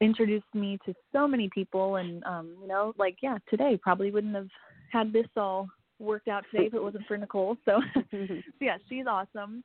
[0.00, 4.34] introduced me to so many people, and um, you know, like yeah, today probably wouldn't
[4.34, 4.48] have
[4.92, 7.56] had this all worked out today if it wasn't for Nicole.
[7.64, 8.18] So, so
[8.60, 9.62] yeah, she's awesome.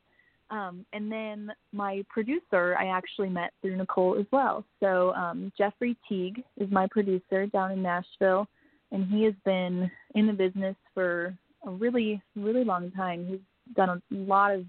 [0.49, 4.65] Um, and then my producer, I actually met through Nicole as well.
[4.81, 8.47] So um, Jeffrey Teague is my producer down in Nashville,
[8.91, 11.33] and he has been in the business for
[11.65, 13.25] a really, really long time.
[13.29, 13.39] He's
[13.75, 14.65] done a lot of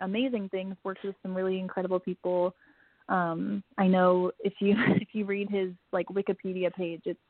[0.00, 2.54] amazing things, worked with some really incredible people.
[3.08, 7.20] Um, I know if you if you read his like Wikipedia page, it's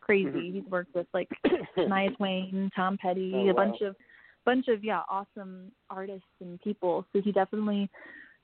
[0.00, 0.30] crazy.
[0.30, 0.54] Mhm.
[0.54, 1.28] He's worked with like
[1.76, 3.96] Shania Twain, Tom Petty, Oh, a bunch of
[4.44, 7.04] bunch of yeah, awesome artists and people.
[7.12, 7.90] So he definitely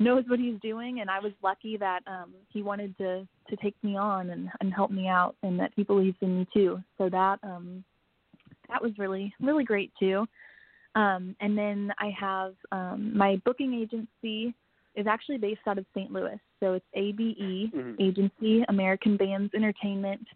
[0.01, 3.77] knows what he's doing and I was lucky that um he wanted to to take
[3.85, 6.81] me on and and help me out and that he believes in me too.
[6.99, 7.85] So that um
[8.69, 10.27] that was really really great too.
[10.95, 14.55] Um and then I have um my booking agency
[14.95, 16.13] is actually based out of St.
[16.13, 16.39] Louis.
[16.61, 17.97] So it's ABE Mhm.
[17.99, 20.27] Agency, American Bands Entertainment.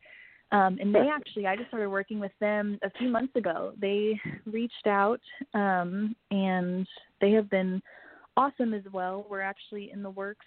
[0.53, 3.75] Um, and they actually, I just started working with them a few months ago.
[3.79, 5.21] They reached out,
[5.55, 6.87] um, and
[7.21, 7.83] they have been
[8.37, 9.27] awesome as well.
[9.29, 10.47] We're actually in the works.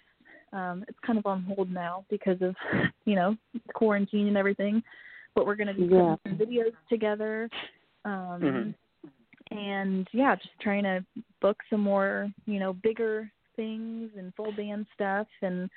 [0.52, 2.56] Um, it's kind of on hold now because of,
[3.04, 3.36] you know,
[3.74, 4.82] quarantine and everything.
[5.34, 6.16] But we're going to be putting Yeah.
[6.24, 7.48] some videos together.
[8.04, 8.74] Um, Mhm.
[9.50, 11.04] And yeah, just trying to
[11.40, 15.26] book some more, you know, bigger things and full band stuff.
[15.42, 15.68] And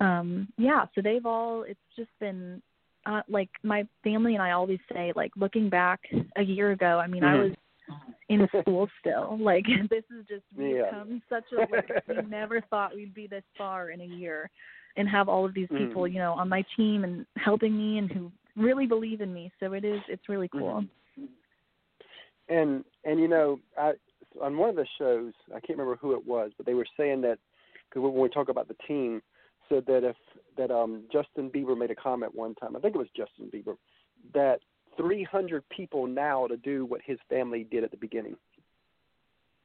[0.00, 2.60] um, yeah, so they've all, it's just been
[3.06, 6.00] uh, like my family and I always say, like looking back
[6.36, 7.50] a year ago, I mean, I Mhm.
[7.50, 7.52] was
[8.28, 9.38] in school still.
[9.40, 10.90] Like this is just we've Yeah.
[10.90, 11.66] come such a
[12.08, 14.50] we never thought we'd be this far in a year
[14.96, 15.78] and have all of these Mhm.
[15.78, 19.52] people, you know, on my team and helping me and who really believe in me.
[19.60, 20.84] So it is it's really cool.
[22.48, 23.92] And and you know I
[24.42, 27.20] on one of the shows I can't remember who it was, but they were saying
[27.22, 27.38] that
[27.88, 29.22] because when we talk about the team,
[29.68, 30.16] said that if
[30.56, 33.76] that um Justin Bieber made a comment one time, I think it was Justin Bieber,
[34.32, 34.60] that
[34.96, 38.36] 300 people now to do what his family did at the beginning.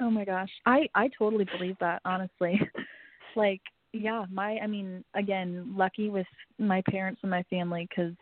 [0.02, 0.50] Oh my gosh.
[0.66, 2.60] I I totally believe that, honestly.
[3.36, 3.62] like,
[3.94, 6.28] yeah, my I mean, again, lucky with
[6.58, 8.14] my parents and my family cuz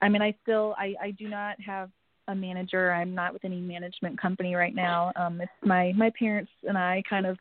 [0.00, 1.90] I mean, I still I I do not have
[2.28, 2.92] a manager.
[2.92, 5.12] I'm not with any management company right now.
[5.16, 7.38] Um it's my my parents and I kind of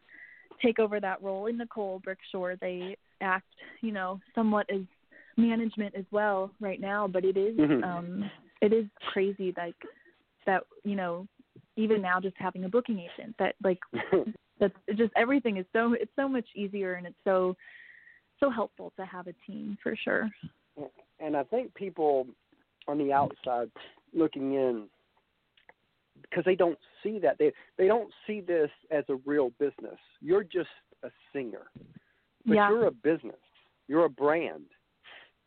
[0.61, 2.59] take over that role in Nicole Brickshore.
[2.59, 3.47] They act,
[3.81, 4.81] you know, somewhat as
[5.37, 7.83] management as well right now, but it is, Mhm.
[7.83, 8.31] um
[8.61, 9.75] it is crazy like
[10.45, 11.27] that, you know,
[11.75, 13.79] even now just having a booking agent that like
[14.59, 17.55] that's just everything is so it's so much easier and it's so
[18.39, 20.29] so helpful to have a team for sure.
[21.19, 22.27] and I think people
[22.87, 23.71] on the outside
[24.17, 24.87] looking in
[26.21, 29.99] because they don't see that they they don't see this as a real business.
[30.21, 30.69] You're just
[31.03, 31.67] a singer,
[32.45, 32.69] but yeah.
[32.69, 33.35] you're a business.
[33.87, 34.65] You're a brand,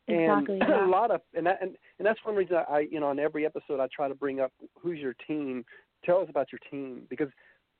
[0.07, 0.85] Exactly, And yeah.
[0.85, 3.45] a lot of and that and, and that's one reason I you know on every
[3.45, 4.51] episode I try to bring up
[4.81, 5.65] who's your team.
[6.05, 7.29] Tell us about your team because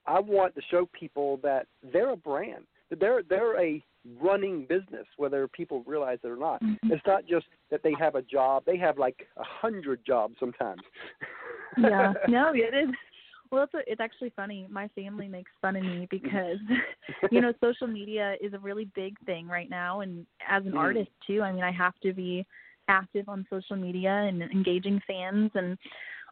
[0.06, 2.66] I want to show people that they're a brand.
[3.00, 3.84] They're they're a
[4.20, 6.62] running business, whether people realize it or not.
[6.62, 6.78] Mhm.
[6.84, 10.82] It's not just that they have a job; they have like a hundred jobs sometimes.
[11.78, 12.94] yeah no it is
[13.52, 16.58] well it's a, it's actually funny my family makes fun of me because
[17.32, 20.78] you know social media is a really big thing right now and as an Mhm.
[20.78, 22.46] artist too i mean i have to be
[22.88, 25.78] active on social media and engaging fans and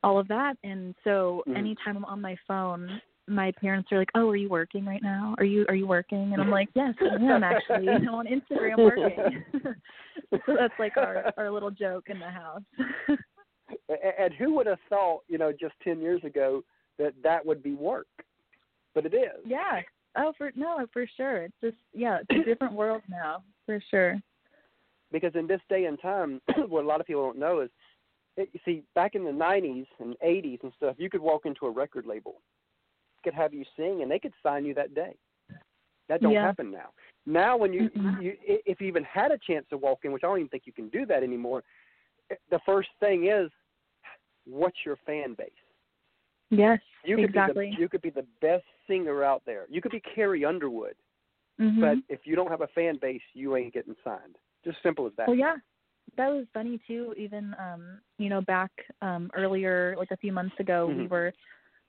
[0.03, 1.55] all of that and so Mhm.
[1.57, 5.36] anytime i'm on my phone my parents are like oh are you working right now
[5.38, 8.77] are you are you working and i'm like yes i am actually i'm on instagram
[8.77, 9.43] working
[10.45, 12.61] so that's like our our little joke in the house
[13.89, 16.63] and who would have thought, you know, just ten years ago
[16.97, 18.07] that that would be work?
[18.93, 19.41] But it is.
[19.45, 19.82] Yeah.
[20.17, 21.43] Oh, for no, for sure.
[21.43, 24.19] It's just yeah, it's a different world now, for sure.
[25.11, 27.69] because in this day and time, what a lot of people don't know is,
[28.38, 31.65] it, you see, back in the '90s and '80s and stuff, you could walk into
[31.65, 32.41] a record label,
[33.24, 35.15] could have you sing, and they could sign you that day.
[36.07, 36.47] That don't Yeah.
[36.47, 36.89] happen now.
[37.26, 40.28] Now, when you, you if you even had a chance to walk in, which I
[40.28, 41.63] don't even think you can do that anymore,
[42.32, 43.51] eh, the first thing is,
[44.45, 45.51] what's your fan base?
[46.49, 47.67] Yes, You could exactly.
[47.67, 49.67] be the, you could be the best singer out there.
[49.70, 50.95] You could be Carrie Underwood,
[51.59, 51.80] Mhm.
[51.82, 54.38] but if you don't have a fan base, you ain't getting signed.
[54.65, 55.28] Just simple as that.
[55.28, 55.57] Well, yeah,
[56.17, 57.13] that was funny too.
[57.17, 61.09] Even um, you know, back um earlier, like a few months ago, we Mhm.
[61.09, 61.34] were,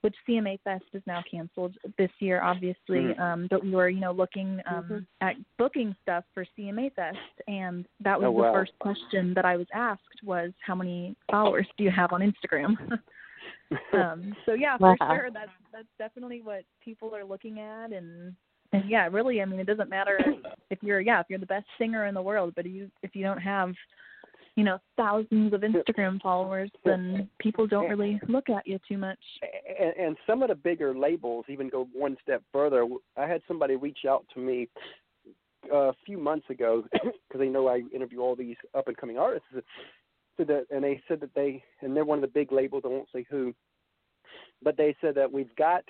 [0.01, 3.13] which CMA Fest is now canceled this year, obviously.
[3.13, 3.19] Mhm.
[3.19, 5.05] Um, but we were, you know, looking um Mhm.
[5.21, 8.47] at booking stuff for CMA Fest, and that was Oh, wow.
[8.47, 12.21] the first question that I was asked was, "How many followers do you have on
[12.21, 12.75] Instagram?"
[13.93, 15.15] um so yeah for Wow.
[15.15, 18.35] sure that's that's definitely what people are looking at and
[18.73, 20.17] and yeah really i mean it doesn't matter
[20.69, 23.23] if you're yeah if you're the best singer in the world but you if you
[23.23, 23.73] don't have
[24.55, 29.19] you know thousands of instagram followers then people don't really look at you too much
[29.79, 32.85] and, and some of the bigger labels even go one step further.
[33.17, 34.67] I had somebody reach out to me
[35.71, 39.17] uh, a few months ago because they know I interview all these up and coming
[39.17, 39.47] artists.
[40.37, 42.83] So that, and they said that they, and they're one of the big labels.
[42.85, 43.53] I won't say who,
[44.63, 45.83] but they said that we've got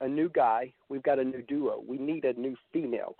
[0.00, 1.82] a new guy, we've got a new duo.
[1.86, 3.14] We need a new female.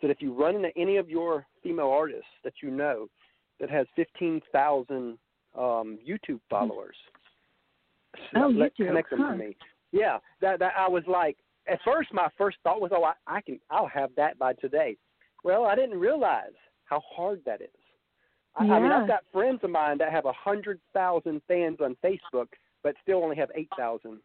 [0.00, 3.08] So that if you run into any of your female artists that you know
[3.60, 5.18] that has fifteen thousand
[5.56, 6.96] um, YouTube followers,
[8.36, 9.32] Oh, let, YouTube, connect them huh.
[9.32, 9.56] to me.
[9.92, 11.36] Yeah, that that I was like,
[11.68, 14.96] at first my first thought was, oh, I, I can, I'll have that by today.
[15.44, 16.52] Well, I didn't realize
[16.84, 17.68] how hard that is.
[18.56, 21.96] I, I mean, I've got friends of mine that have a hundred thousand fans on
[22.04, 22.48] Facebook,
[22.82, 24.18] but still only have eight thousand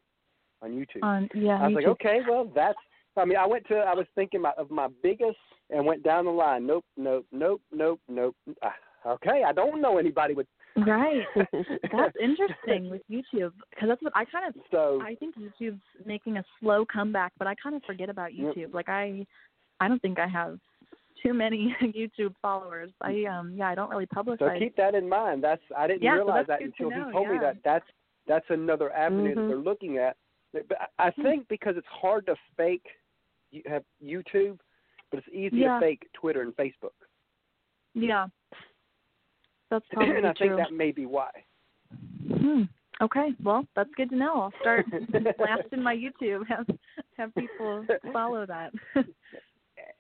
[0.62, 1.04] on YouTube.
[1.04, 2.78] on yeah I was like, okay, well, that's.
[3.16, 3.76] I mean, I went to.
[3.76, 5.38] I was thinking my, of my biggest
[5.70, 6.66] and went down the line.
[6.66, 8.36] Nope, nope, nope, nope, nope.
[8.64, 8.74] Ah,
[9.06, 10.48] okay, I don't know anybody with.
[10.78, 15.82] right that's interesting with youtube because that's what i kind of So I think YouTube's
[16.06, 18.32] making a slow comeback, but I kind of forget about.
[18.32, 18.74] YouTube.
[18.74, 19.26] Like I,
[19.80, 20.58] I don't think I have
[21.22, 22.92] too many YouTube followers.
[23.02, 24.40] I um yeah, I don't really publish.
[24.40, 25.44] So keep that in mind.
[25.44, 27.58] That's I didn't Yeah, realize that's that until know, he told me that.
[27.64, 27.86] That's
[28.28, 29.48] that's another avenue that Mhm.
[29.48, 30.16] they're looking at.
[30.54, 31.22] But I I Hmm.
[31.24, 32.88] think because it's hard to fake,
[33.52, 34.60] you have YouTube,
[35.12, 35.76] but it's easy Yeah.
[35.76, 36.98] to fake Twitter and Facebook.
[37.96, 38.28] yeah,
[39.74, 40.48] that's probably and I true.
[40.56, 41.30] think that may be why.
[42.28, 42.64] Hmm.
[43.02, 44.42] Okay, well that's good to know.
[44.42, 44.86] I'll start
[45.38, 46.46] blasting my YouTube.
[46.48, 46.68] Have
[47.18, 48.72] have people follow that.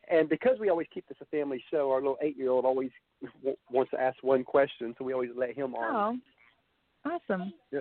[0.09, 2.91] And because we always keep this a family show, our little eight-year-old always
[3.39, 6.21] w- wants to ask one question, so we always let him on.
[7.05, 7.53] oh, awesome.
[7.71, 7.79] Yeah.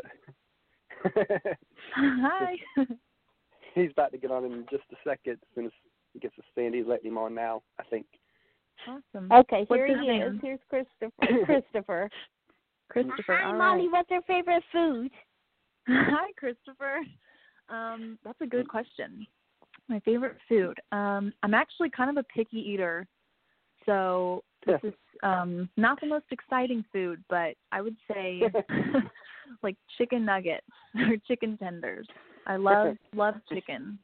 [1.97, 2.55] Hi.
[3.74, 5.32] He's about to get on in just a second.
[5.34, 5.72] As soon as
[6.12, 7.62] he gets to stand, he's letting him on now.
[7.78, 8.07] I think.
[8.88, 9.30] Awesome.
[9.32, 10.22] Okay, What's here he name?
[10.22, 10.40] is.
[10.42, 11.44] Here's Christopher.
[11.44, 12.10] Christopher.
[12.90, 13.38] Christopher.
[13.40, 13.82] Hi, all Molly.
[13.88, 13.92] right.
[13.92, 15.10] What's your favorite food?
[15.88, 16.98] Hi, Christopher.
[17.68, 19.26] Um, that's a good question.
[19.88, 20.78] My favorite food.
[20.92, 23.06] Um, I'm actually kind of a picky eater,
[23.86, 28.42] so this is um, not the most exciting food, but I would say
[29.62, 32.06] like chicken nuggets or chicken tenders.
[32.46, 33.98] I love love chicken.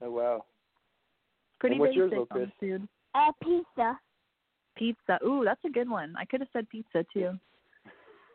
[0.00, 0.44] Oh wow.
[1.60, 2.48] Pretty And what's basic little on Chris?
[2.58, 2.88] food.
[3.14, 3.98] Uh, pizza.
[4.76, 5.18] Pizza.
[5.24, 6.14] Ooh, that's a good one.
[6.18, 7.32] I could have said pizza too.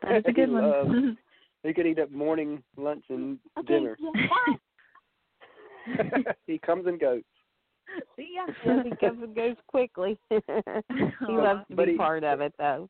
[0.02, 0.70] That is a good one.
[0.70, 1.16] loves-
[1.64, 3.96] He could eat at morning, lunch, and Okay, dinner.
[3.98, 4.28] yeah,
[6.14, 6.32] bye.
[6.46, 7.22] he comes and goes.
[8.16, 8.52] See ya.
[8.64, 10.16] Yes, he comes and goes quickly.
[10.30, 11.26] he Aw.
[11.28, 12.88] loves to But be he- part of it, though.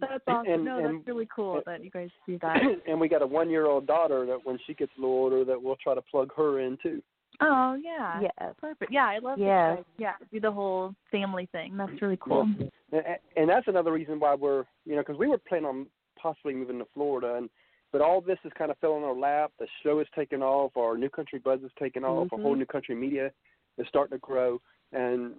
[0.00, 0.50] That's awesome.
[0.50, 2.62] And- no, and- that's really cool that you guys do that.
[2.88, 5.76] and we got a one-year-old daughter that when she gets a little older, that we'll
[5.76, 7.02] try to plug her in too.
[7.40, 8.20] Oh yeah.
[8.22, 8.54] Yes.
[8.60, 8.92] Perfect.
[8.92, 9.78] Yeah, I love Yes.
[9.78, 9.84] that.
[9.96, 11.76] Yeah, do the whole family thing.
[11.76, 12.48] That's really cool.
[12.92, 13.04] And,
[13.36, 15.86] and that's another reason why we're, you know, because we were planning on
[16.20, 17.48] possibly moving to Florida, and
[17.92, 19.52] but all this has kind of fell on our lap.
[19.58, 20.76] The show has taken off.
[20.76, 22.28] Our new country buzz has taken off.
[22.32, 22.60] Our whole mm-hmm.
[22.60, 23.30] new country media
[23.78, 24.60] is starting to grow,
[24.92, 25.34] and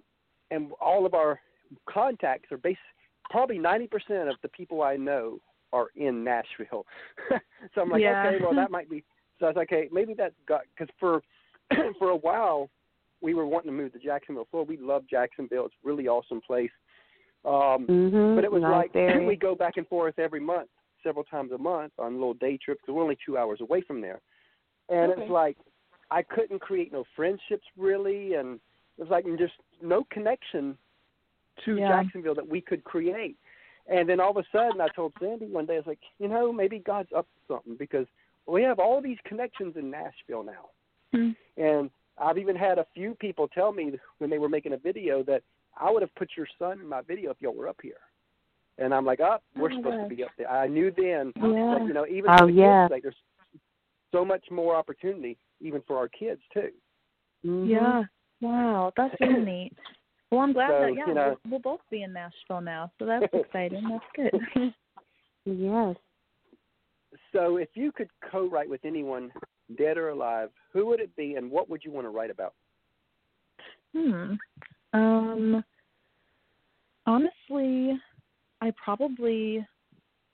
[0.50, 1.40] and all of our
[1.88, 2.78] contacts are based.
[3.30, 5.38] Probably ninety percent of the people I know
[5.72, 6.86] are in Nashville.
[7.74, 8.26] so I'm like, Yeah.
[8.26, 9.04] okay, well that might be.
[9.38, 11.22] So I was like, okay, maybe that's got because for
[11.98, 12.70] for a while
[13.20, 14.70] we were wanting to move to Jacksonville, Florida.
[14.70, 15.66] We love Jacksonville.
[15.66, 16.70] It's a really awesome place.
[17.44, 18.34] Um, Mhm.
[18.34, 18.92] but it was like
[19.28, 20.68] we go back and forth every month,
[21.02, 24.00] several times a month on little day trips because we're only two hours away from
[24.00, 24.20] there.
[24.88, 25.22] And Okay.
[25.22, 25.56] it's like
[26.10, 28.58] I couldn't create no friendships really, and
[28.98, 30.76] it was like just no connection
[31.64, 31.88] to Yeah.
[31.88, 33.36] Jacksonville that we could create.
[33.86, 36.28] And then all of a sudden, I told Sandy one day, I was like, you
[36.28, 38.06] know, maybe God's up to something because
[38.46, 40.70] we have all these connections in Nashville now.
[41.14, 41.30] Hmm.
[41.56, 45.22] And I've even had a few people tell me when they were making a video
[45.24, 45.42] that
[45.80, 47.94] I would have put your son in my video if y'all were up here.
[48.78, 50.50] And I'm like, oh, we're Oh my supposed to be up there.
[50.50, 51.76] I knew then Yeah.
[51.78, 52.82] that, you know, even Oh, for the yeah.
[52.84, 53.16] kids' like there's
[54.12, 56.70] so much more opportunity even for our kids too.
[57.44, 57.68] Mhm.
[57.68, 58.04] Yeah.
[58.40, 59.72] Wow, that's really neat.
[60.30, 62.90] Well, I'm glad So, that yeah, you know- we'll, we'll both be in Nashville now,
[62.98, 63.88] so that's exciting.
[63.88, 64.74] That's good.
[65.46, 65.96] Yes.
[67.32, 69.32] So if you could co-write with anyone,
[69.76, 72.54] dead or alive, who would it be, and what would you want to write about?
[73.94, 74.34] hmm.
[74.92, 75.64] Um.
[77.06, 77.98] Honestly,
[78.60, 79.66] I probably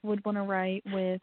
[0.03, 1.21] would want to write with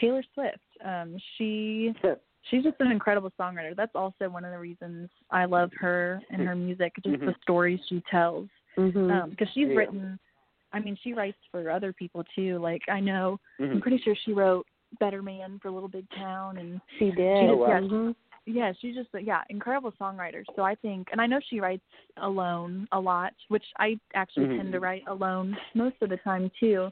[0.00, 0.58] Taylor Swift.
[0.84, 1.92] Um, she
[2.50, 3.74] she's just an incredible songwriter.
[3.76, 7.42] That's also one of the reasons I love her and her music, just the Mhm.
[7.42, 8.48] stories she tells.
[8.76, 9.76] Because she's Yeah.
[9.76, 10.18] written
[10.72, 13.80] i mean she writes for other people too like i know i'm Mhm.
[13.80, 14.66] pretty sure she wrote
[15.00, 17.40] better man for little big town and she did.
[17.40, 17.68] She wow.
[17.68, 18.14] yeah, Mhm.
[18.46, 21.82] yeah she's just yeah incredible songwriter so i think and i know she writes
[22.22, 24.56] alone a lot which i actually Mhm.
[24.56, 26.90] tend to write alone most of the time too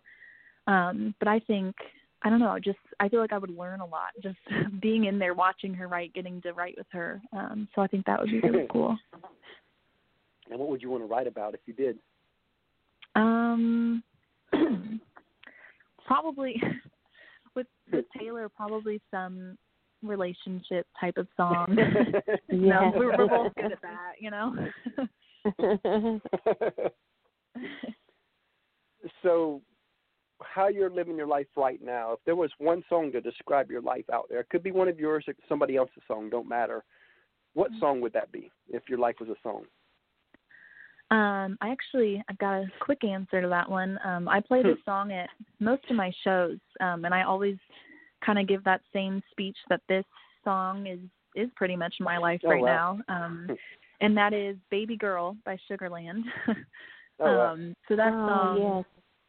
[0.67, 1.77] um but i think
[2.23, 4.37] i don't know just i feel like i would learn a lot just
[4.81, 8.05] being in there watching her write getting to write with her um so i think
[8.05, 8.99] that would be really cool
[10.51, 11.99] And what would you want to write about if you did?
[13.15, 14.03] Um,
[16.07, 16.61] probably
[17.55, 19.57] with with Taylor, probably some
[20.03, 21.67] relationship type of song.
[22.51, 22.95] you know, Yes.
[22.97, 24.55] we're, we're both good at that, you know.
[29.23, 29.61] so
[30.43, 33.83] how you're living your life right now if there was one song to describe your
[33.83, 36.83] life out there it could be one of yours or somebody else's song don't matter
[37.53, 37.81] what mm.
[37.81, 39.65] song would that be if your life was a song
[41.11, 43.99] Um, I actually I've got a quick answer to that one.
[44.05, 45.29] Um, I play this song at
[45.61, 47.57] most of my shows, um, and I always
[48.25, 50.05] kind of give that same speech that this
[50.45, 51.01] song is
[51.35, 52.99] is pretty much my life Oh, right wow.
[53.09, 53.15] now.
[53.25, 53.49] Um,
[54.01, 56.23] and that is "Baby Girl" by Sugarland.
[57.21, 57.53] Oh, wow.
[57.53, 58.85] um, so that oh,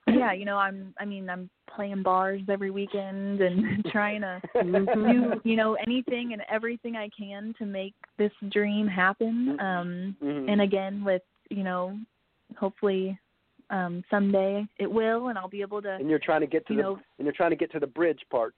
[0.08, 0.16] yes.
[0.18, 5.44] yeah, you know, I'm I mean I'm playing bars every weekend and trying to Mhm.
[5.44, 9.60] do you know anything and everything I can to make this dream happen.
[9.60, 10.50] Um, Mhm.
[10.50, 11.98] and again with you know
[12.58, 13.18] hopefully
[13.70, 16.74] um someday it will and I'll be able to and you're trying to get to
[16.74, 18.54] you the know and you're trying to get to the bridge part.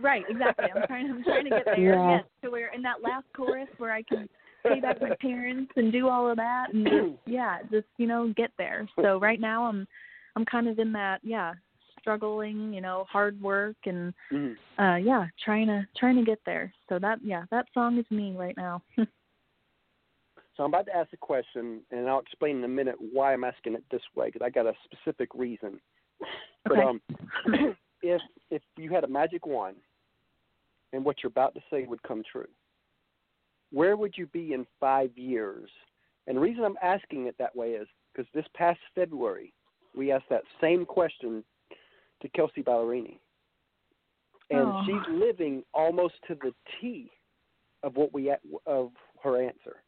[0.00, 0.66] Right exactly.
[0.74, 2.16] I'm trying I'm trying to get there Yeah.
[2.16, 4.28] yes to where in that last chorus where I can
[4.66, 8.32] pay back my parents and do all of that and just yeah just you know
[8.36, 8.88] get there.
[9.00, 9.86] So right now I'm
[10.36, 11.52] I'm kind of in that yeah
[12.00, 14.56] struggling you know hard work and Mhm.
[14.78, 16.72] uh yeah trying to trying to get there.
[16.88, 18.82] So that yeah that song is me right now
[20.56, 23.44] So I'm about to ask a question, and I'll explain in a minute why I'm
[23.44, 25.80] asking it this way because I got a specific reason.
[26.68, 26.82] But Okay.
[26.82, 27.02] um,
[28.02, 29.76] if if you had a magic wand,
[30.92, 32.48] and what you're about to say would come true,
[33.70, 35.70] where would you be in five years?
[36.26, 39.54] And the reason I'm asking it that way is because this past February
[39.96, 41.42] we asked that same question
[42.20, 43.18] to Kelsea Ballerini,
[44.50, 44.82] and Oh.
[44.84, 47.10] she's living almost to the T
[47.82, 48.32] of what we
[48.66, 48.92] of
[49.22, 49.81] her answer.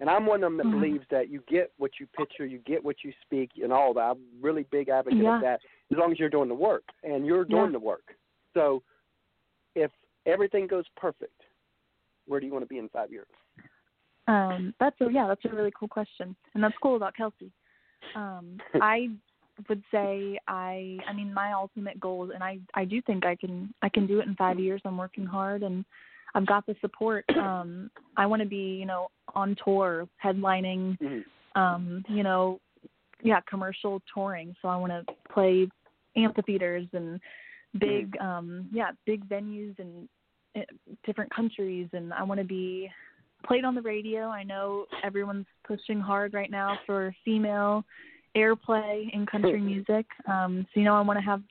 [0.00, 0.70] And I'm one of them that Mhm.
[0.72, 4.10] believes that you get what you picture, you get what you speak, and all that.
[4.12, 5.36] I'm really big advocate Yeah.
[5.36, 5.60] of that.
[5.90, 7.72] As long as you're doing the work, and you're doing Yeah.
[7.72, 8.16] the work.
[8.54, 8.82] So,
[9.74, 9.90] if
[10.26, 11.44] everything goes perfect,
[12.26, 13.28] where do you want to be in five years?
[14.28, 17.50] Um, that's a yeah, that's a really cool question, and that's cool about Kelsea.
[18.14, 19.10] Um, I
[19.68, 23.74] would say I, I mean, my ultimate goal, and I, I do think I can,
[23.82, 24.80] I can do it in five years.
[24.84, 25.84] I'm working hard, and
[26.38, 27.24] I've got the support.
[27.38, 31.24] Um, I want to be, you know, on tour, headlining, Mhm.
[31.54, 32.60] um, you know,
[33.22, 34.54] yeah, commercial touring.
[34.60, 35.68] So I want to play
[36.16, 37.20] amphitheaters and
[37.78, 40.08] big, um, yeah, big venues and
[40.56, 40.60] uh,
[41.04, 42.90] different countries, and I want to be
[43.46, 44.28] played on the radio.
[44.28, 47.84] I know everyone's pushing hard right now for female
[48.36, 50.06] airplay in country music.
[50.26, 51.42] Um, so you know, I want to have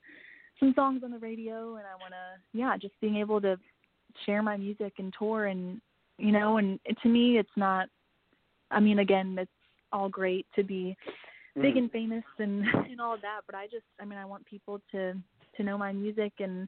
[0.59, 3.57] some songs on the radio, and I want to, yeah, just being able to
[4.25, 5.81] share my music and tour, and
[6.17, 7.87] you know, and to me, it's not.
[8.71, 9.51] I mean, again, it's
[9.93, 10.97] all great to be
[11.55, 11.77] big Mhm.
[11.77, 14.81] and famous and and all of that, but I just, I mean, I want people
[14.91, 15.13] to
[15.55, 16.67] to know my music and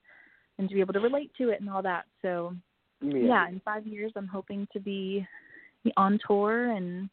[0.58, 2.06] and to be able to relate to it and all that.
[2.22, 2.56] So
[3.02, 5.26] yeah, in five years, I'm hoping to be
[5.96, 7.10] on tour and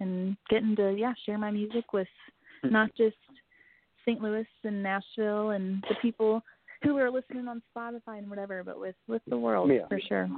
[0.00, 2.08] and getting to yeah share my music with
[2.64, 3.16] not just
[4.04, 4.20] St.
[4.20, 6.42] Louis and Nashville and the people
[6.82, 9.86] who are listening on Spotify and whatever, but with with the world Yeah.
[9.88, 10.28] for sure.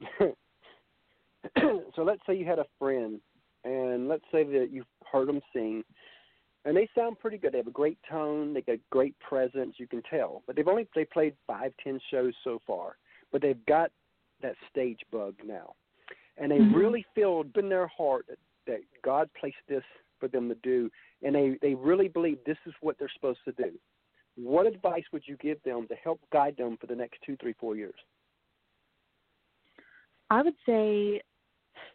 [1.94, 3.20] so let's say you had a friend,
[3.64, 5.82] and let's say that you've heard them sing,
[6.64, 7.52] and they sound pretty good.
[7.52, 8.52] They have a great tone.
[8.54, 9.74] They got great presence.
[9.78, 12.96] You can tell, but they've only they played five, ten shows so far,
[13.32, 13.90] but they've got
[14.42, 15.74] that stage bug now,
[16.36, 16.74] and they Mhm.
[16.74, 19.84] really feel in their heart that, that God placed this
[20.18, 20.90] for them to do,
[21.22, 23.78] and they they really believe this is what they're supposed to do.
[24.36, 27.54] What advice would you give them to help guide them for the next two, three,
[27.58, 27.94] four years?
[30.30, 31.20] I would say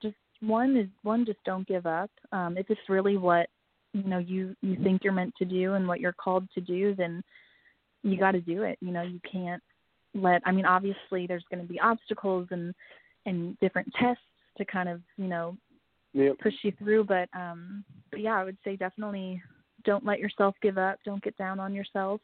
[0.02, 2.12] just one is one just don't give up.
[2.32, 3.48] Um if it's really what
[3.94, 6.94] you know you you think you're meant to do and what you're called to do
[6.96, 7.24] then
[8.04, 8.78] you got to do it.
[8.82, 9.64] You know, you can't
[10.14, 12.74] let I mean obviously there's going to be obstacles and
[13.26, 14.22] and different tests
[14.58, 15.58] to kind of, you know,
[16.14, 16.40] Yep.
[16.40, 19.42] push you through but um but yeah, I would say definitely
[19.86, 22.22] don't let yourself give up, don't get down on yourself.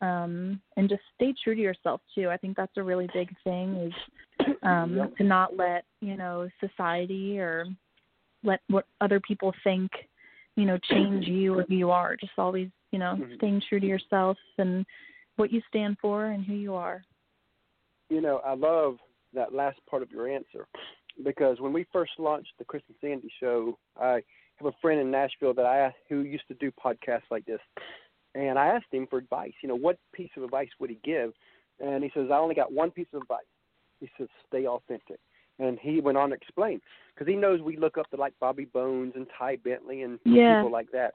[0.00, 2.28] Um and just stay true to yourself too.
[2.28, 5.16] I think that's a really big thing is um Yep.
[5.16, 7.66] to not let you know society or
[8.44, 9.90] let what other people think
[10.56, 13.36] you know change you or who you are just always you know Mhm.
[13.36, 14.84] staying true to yourself and
[15.36, 17.04] what you stand for and who you are
[18.12, 18.98] you know, I love
[19.32, 20.66] that last part of your answer
[21.24, 24.22] because when we first launched the Chris and Sandy show, I
[24.56, 27.60] have a friend in Nashville that I asked, who used to do podcasts like this,
[28.34, 29.52] and I asked him for advice.
[29.62, 31.32] You know, what piece of advice would he give?
[31.80, 33.40] And he says, I only got one piece of advice.
[34.00, 35.18] He says, stay authentic.
[35.58, 36.80] And he went on to explain
[37.14, 40.56] because he knows we look up to like Bobby Bones and Ty Bentley and Yeah.
[40.56, 41.14] people like that.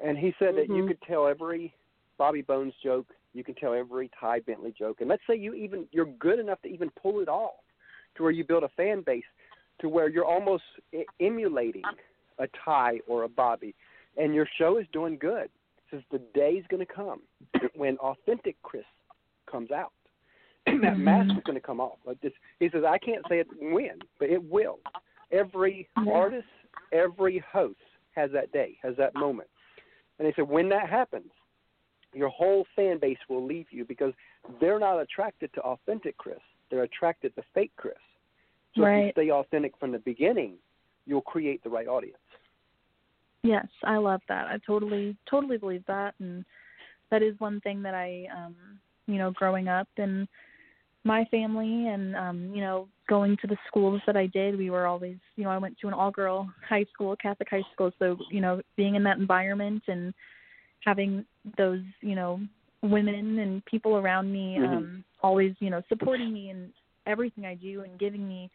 [0.00, 0.88] And he said that you Mhm.
[0.88, 1.74] could tell every
[2.18, 5.88] Bobby Bones joke, you can tell every Ty Bentley joke, and let's say you even
[5.92, 7.64] you're good enough to even pull it off,
[8.16, 9.24] to where you build a fan base,
[9.78, 10.64] to where you're almost
[11.20, 11.84] emulating
[12.38, 13.74] a Ty or a Bobby,
[14.16, 15.48] and your show is doing good.
[15.90, 17.20] Says the day's going to come
[17.74, 18.84] when authentic Chris
[19.50, 19.92] comes out.
[20.66, 20.98] that Mhm.
[20.98, 21.98] mask is going to come off.
[22.04, 24.80] Like this, he says, I can't say it when, but it will.
[25.30, 26.48] Every artist,
[26.92, 27.80] every host
[28.14, 29.48] has that day, has that moment.
[30.18, 31.30] And he said, when that happens,
[32.12, 34.12] your whole fan base will leave you because
[34.60, 36.38] they're not attracted to authentic Chris.
[36.70, 37.94] They're attracted to fake Chris.
[38.74, 40.54] So if you stay authentic from the beginning,
[41.06, 42.18] you'll create the right audience.
[43.48, 46.44] Yes i love that i totally totally believe that and
[47.10, 48.54] that is one thing that i um
[49.06, 50.28] you know growing up in
[51.04, 54.86] my family and um you know going to the schools that i did we were
[54.86, 58.16] always you know i went to an all girl high school catholic high school so
[58.30, 60.12] you know being in that environment and
[60.84, 61.24] having
[61.56, 62.40] those you know
[62.82, 64.64] women and people around me Mhm.
[64.74, 66.72] um always you know supporting me in
[67.06, 68.50] everything i do and giving me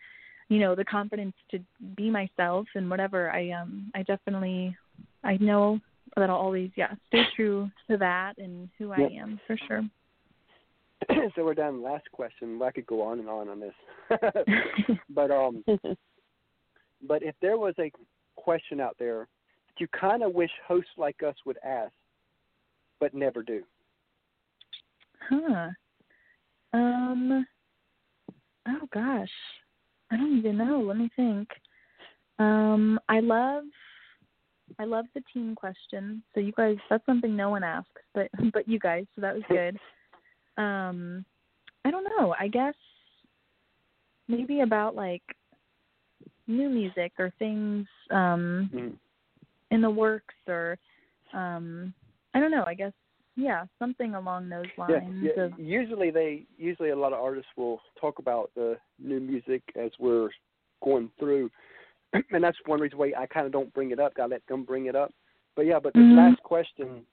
[0.49, 1.59] you know the confidence to
[1.95, 4.75] be myself and whatever i um i definitely
[5.23, 5.79] i know
[6.15, 9.11] that i'll always yeah stay true to that and who i Yep.
[9.11, 9.83] am for sure
[11.35, 12.61] so we're the last question.
[12.63, 13.73] I could go on and on on this.
[15.09, 15.63] but um
[17.07, 17.91] but if there was a
[18.35, 19.27] question out there
[19.67, 21.91] that you kind of wish hosts like us would ask
[22.99, 23.63] but never do.
[25.29, 25.69] huh
[26.73, 27.45] um
[28.67, 29.29] oh gosh
[30.11, 31.47] i don't even know let me think
[32.39, 33.63] um i love
[34.79, 38.67] i love the team question so you guys that's something no one asks but but
[38.67, 39.77] you guys so that was good
[40.61, 41.25] um
[41.85, 42.75] i don't know i guess
[44.27, 45.23] maybe about like
[46.47, 48.97] new music or things um Mm.
[49.71, 50.77] in the works or
[51.33, 51.93] um
[52.33, 52.93] I don't know, I guess
[53.35, 55.43] yeah, something along those Yeah, lines yeah.
[55.43, 59.91] of Usually they usually a lot of artists will talk about the new music as
[59.99, 60.29] we're
[60.83, 61.49] going through,
[62.31, 64.13] and that's one reason why I kind of don't bring it up.
[64.21, 65.11] I let them bring it up.
[65.55, 66.17] But yeah, but this Mhm.
[66.17, 67.05] last question,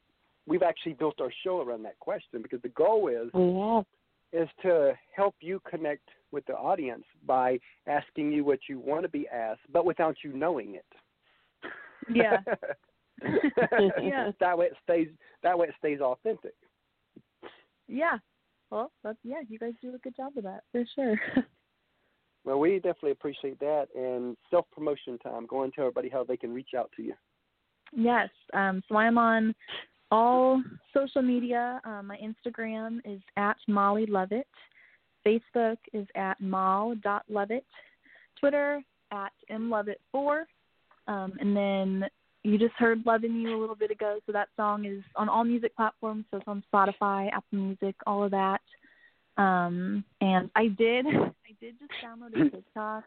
[0.46, 3.86] we've actually built our show around that question because the goal is We have.
[4.32, 9.08] is to help you connect with the audience by asking you what you want to
[9.08, 10.86] be asked, but without you knowing it.
[12.08, 12.38] Yeah.
[14.00, 14.32] Yeah.
[14.40, 15.08] That way it stays.
[15.42, 16.54] That way it stays authentic.
[17.86, 18.18] yeah.
[18.70, 21.20] Well, that's yeah, you guys do a good job of that for sure.
[22.44, 23.88] Well, we definitely appreciate that.
[23.94, 25.46] And self promotion time.
[25.46, 27.14] Go and tell everybody how they can reach out to you.
[27.92, 28.28] Yes.
[28.54, 29.54] Um, so I'm on
[30.10, 30.62] all
[30.94, 31.80] social media.
[31.84, 34.44] Um, my Instagram is at Molly Lovette.
[35.26, 37.64] Facebook is at mal.lovett.
[38.38, 38.82] Twitter
[39.12, 40.42] at mlovett4.
[41.06, 42.04] Um, and then
[42.42, 44.18] you just heard Loving You a little bit ago.
[44.26, 46.24] So that song is on all music platforms.
[46.30, 48.60] So it's on Spotify, Apple Music, all of that.
[49.36, 51.06] Um, and I did,
[51.60, 53.04] did just download a TikTok.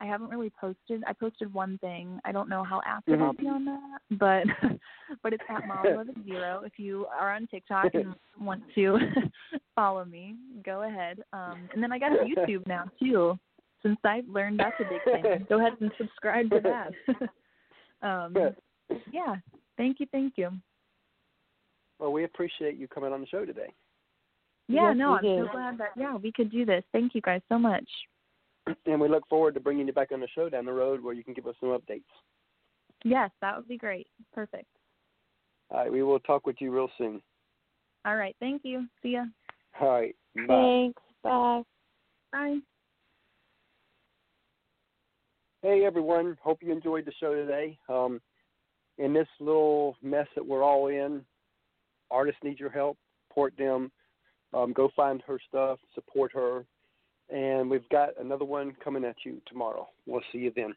[0.00, 1.02] I haven't really posted.
[1.06, 2.18] I posted one thing.
[2.24, 4.44] I don't know how active I'll be on that, but
[5.22, 6.62] but it's at Molly11 Zero.
[6.64, 8.98] If you are on TikTok and want to
[9.74, 10.34] follow me,
[10.64, 11.20] go ahead.
[11.32, 13.38] Um, and then I got YouTube now too,
[13.82, 15.46] since I've learned that's a big thing.
[15.48, 18.06] Go ahead and subscribe to that.
[18.06, 18.34] um,
[19.12, 19.36] yeah.
[19.76, 20.06] Thank you.
[20.10, 20.50] Thank you.
[22.00, 23.72] Well, we appreciate you coming on the show today.
[24.68, 24.88] Yeah.
[24.88, 25.44] Yes, no, I'm do.
[25.46, 26.82] so glad that yeah we could do this.
[26.92, 27.88] Thank you guys so much.
[28.86, 31.12] And we look forward to bringing you back on the show down the road where
[31.12, 32.02] you can give us some updates.
[33.04, 34.06] Yes, that would be great.
[34.32, 34.64] Perfect.
[35.70, 37.20] All right, we will talk with you real soon.
[38.06, 38.36] All right.
[38.40, 38.86] Thank you.
[39.02, 39.24] See ya.
[39.80, 40.44] All right, bye.
[40.48, 41.02] Thanks.
[41.22, 41.62] Bye.
[42.32, 42.58] Bye.
[45.64, 47.78] Hey everyone, hope you enjoyed the show today.
[47.88, 48.20] Um,
[48.98, 51.22] in this little mess that we're all in,
[52.10, 52.98] artists need your help.
[53.28, 53.90] Support them.
[54.54, 55.78] Um, go find her stuff.
[55.94, 56.64] Support her.
[57.30, 59.88] And we've got another one coming at you tomorrow.
[60.06, 60.74] We'll see you then.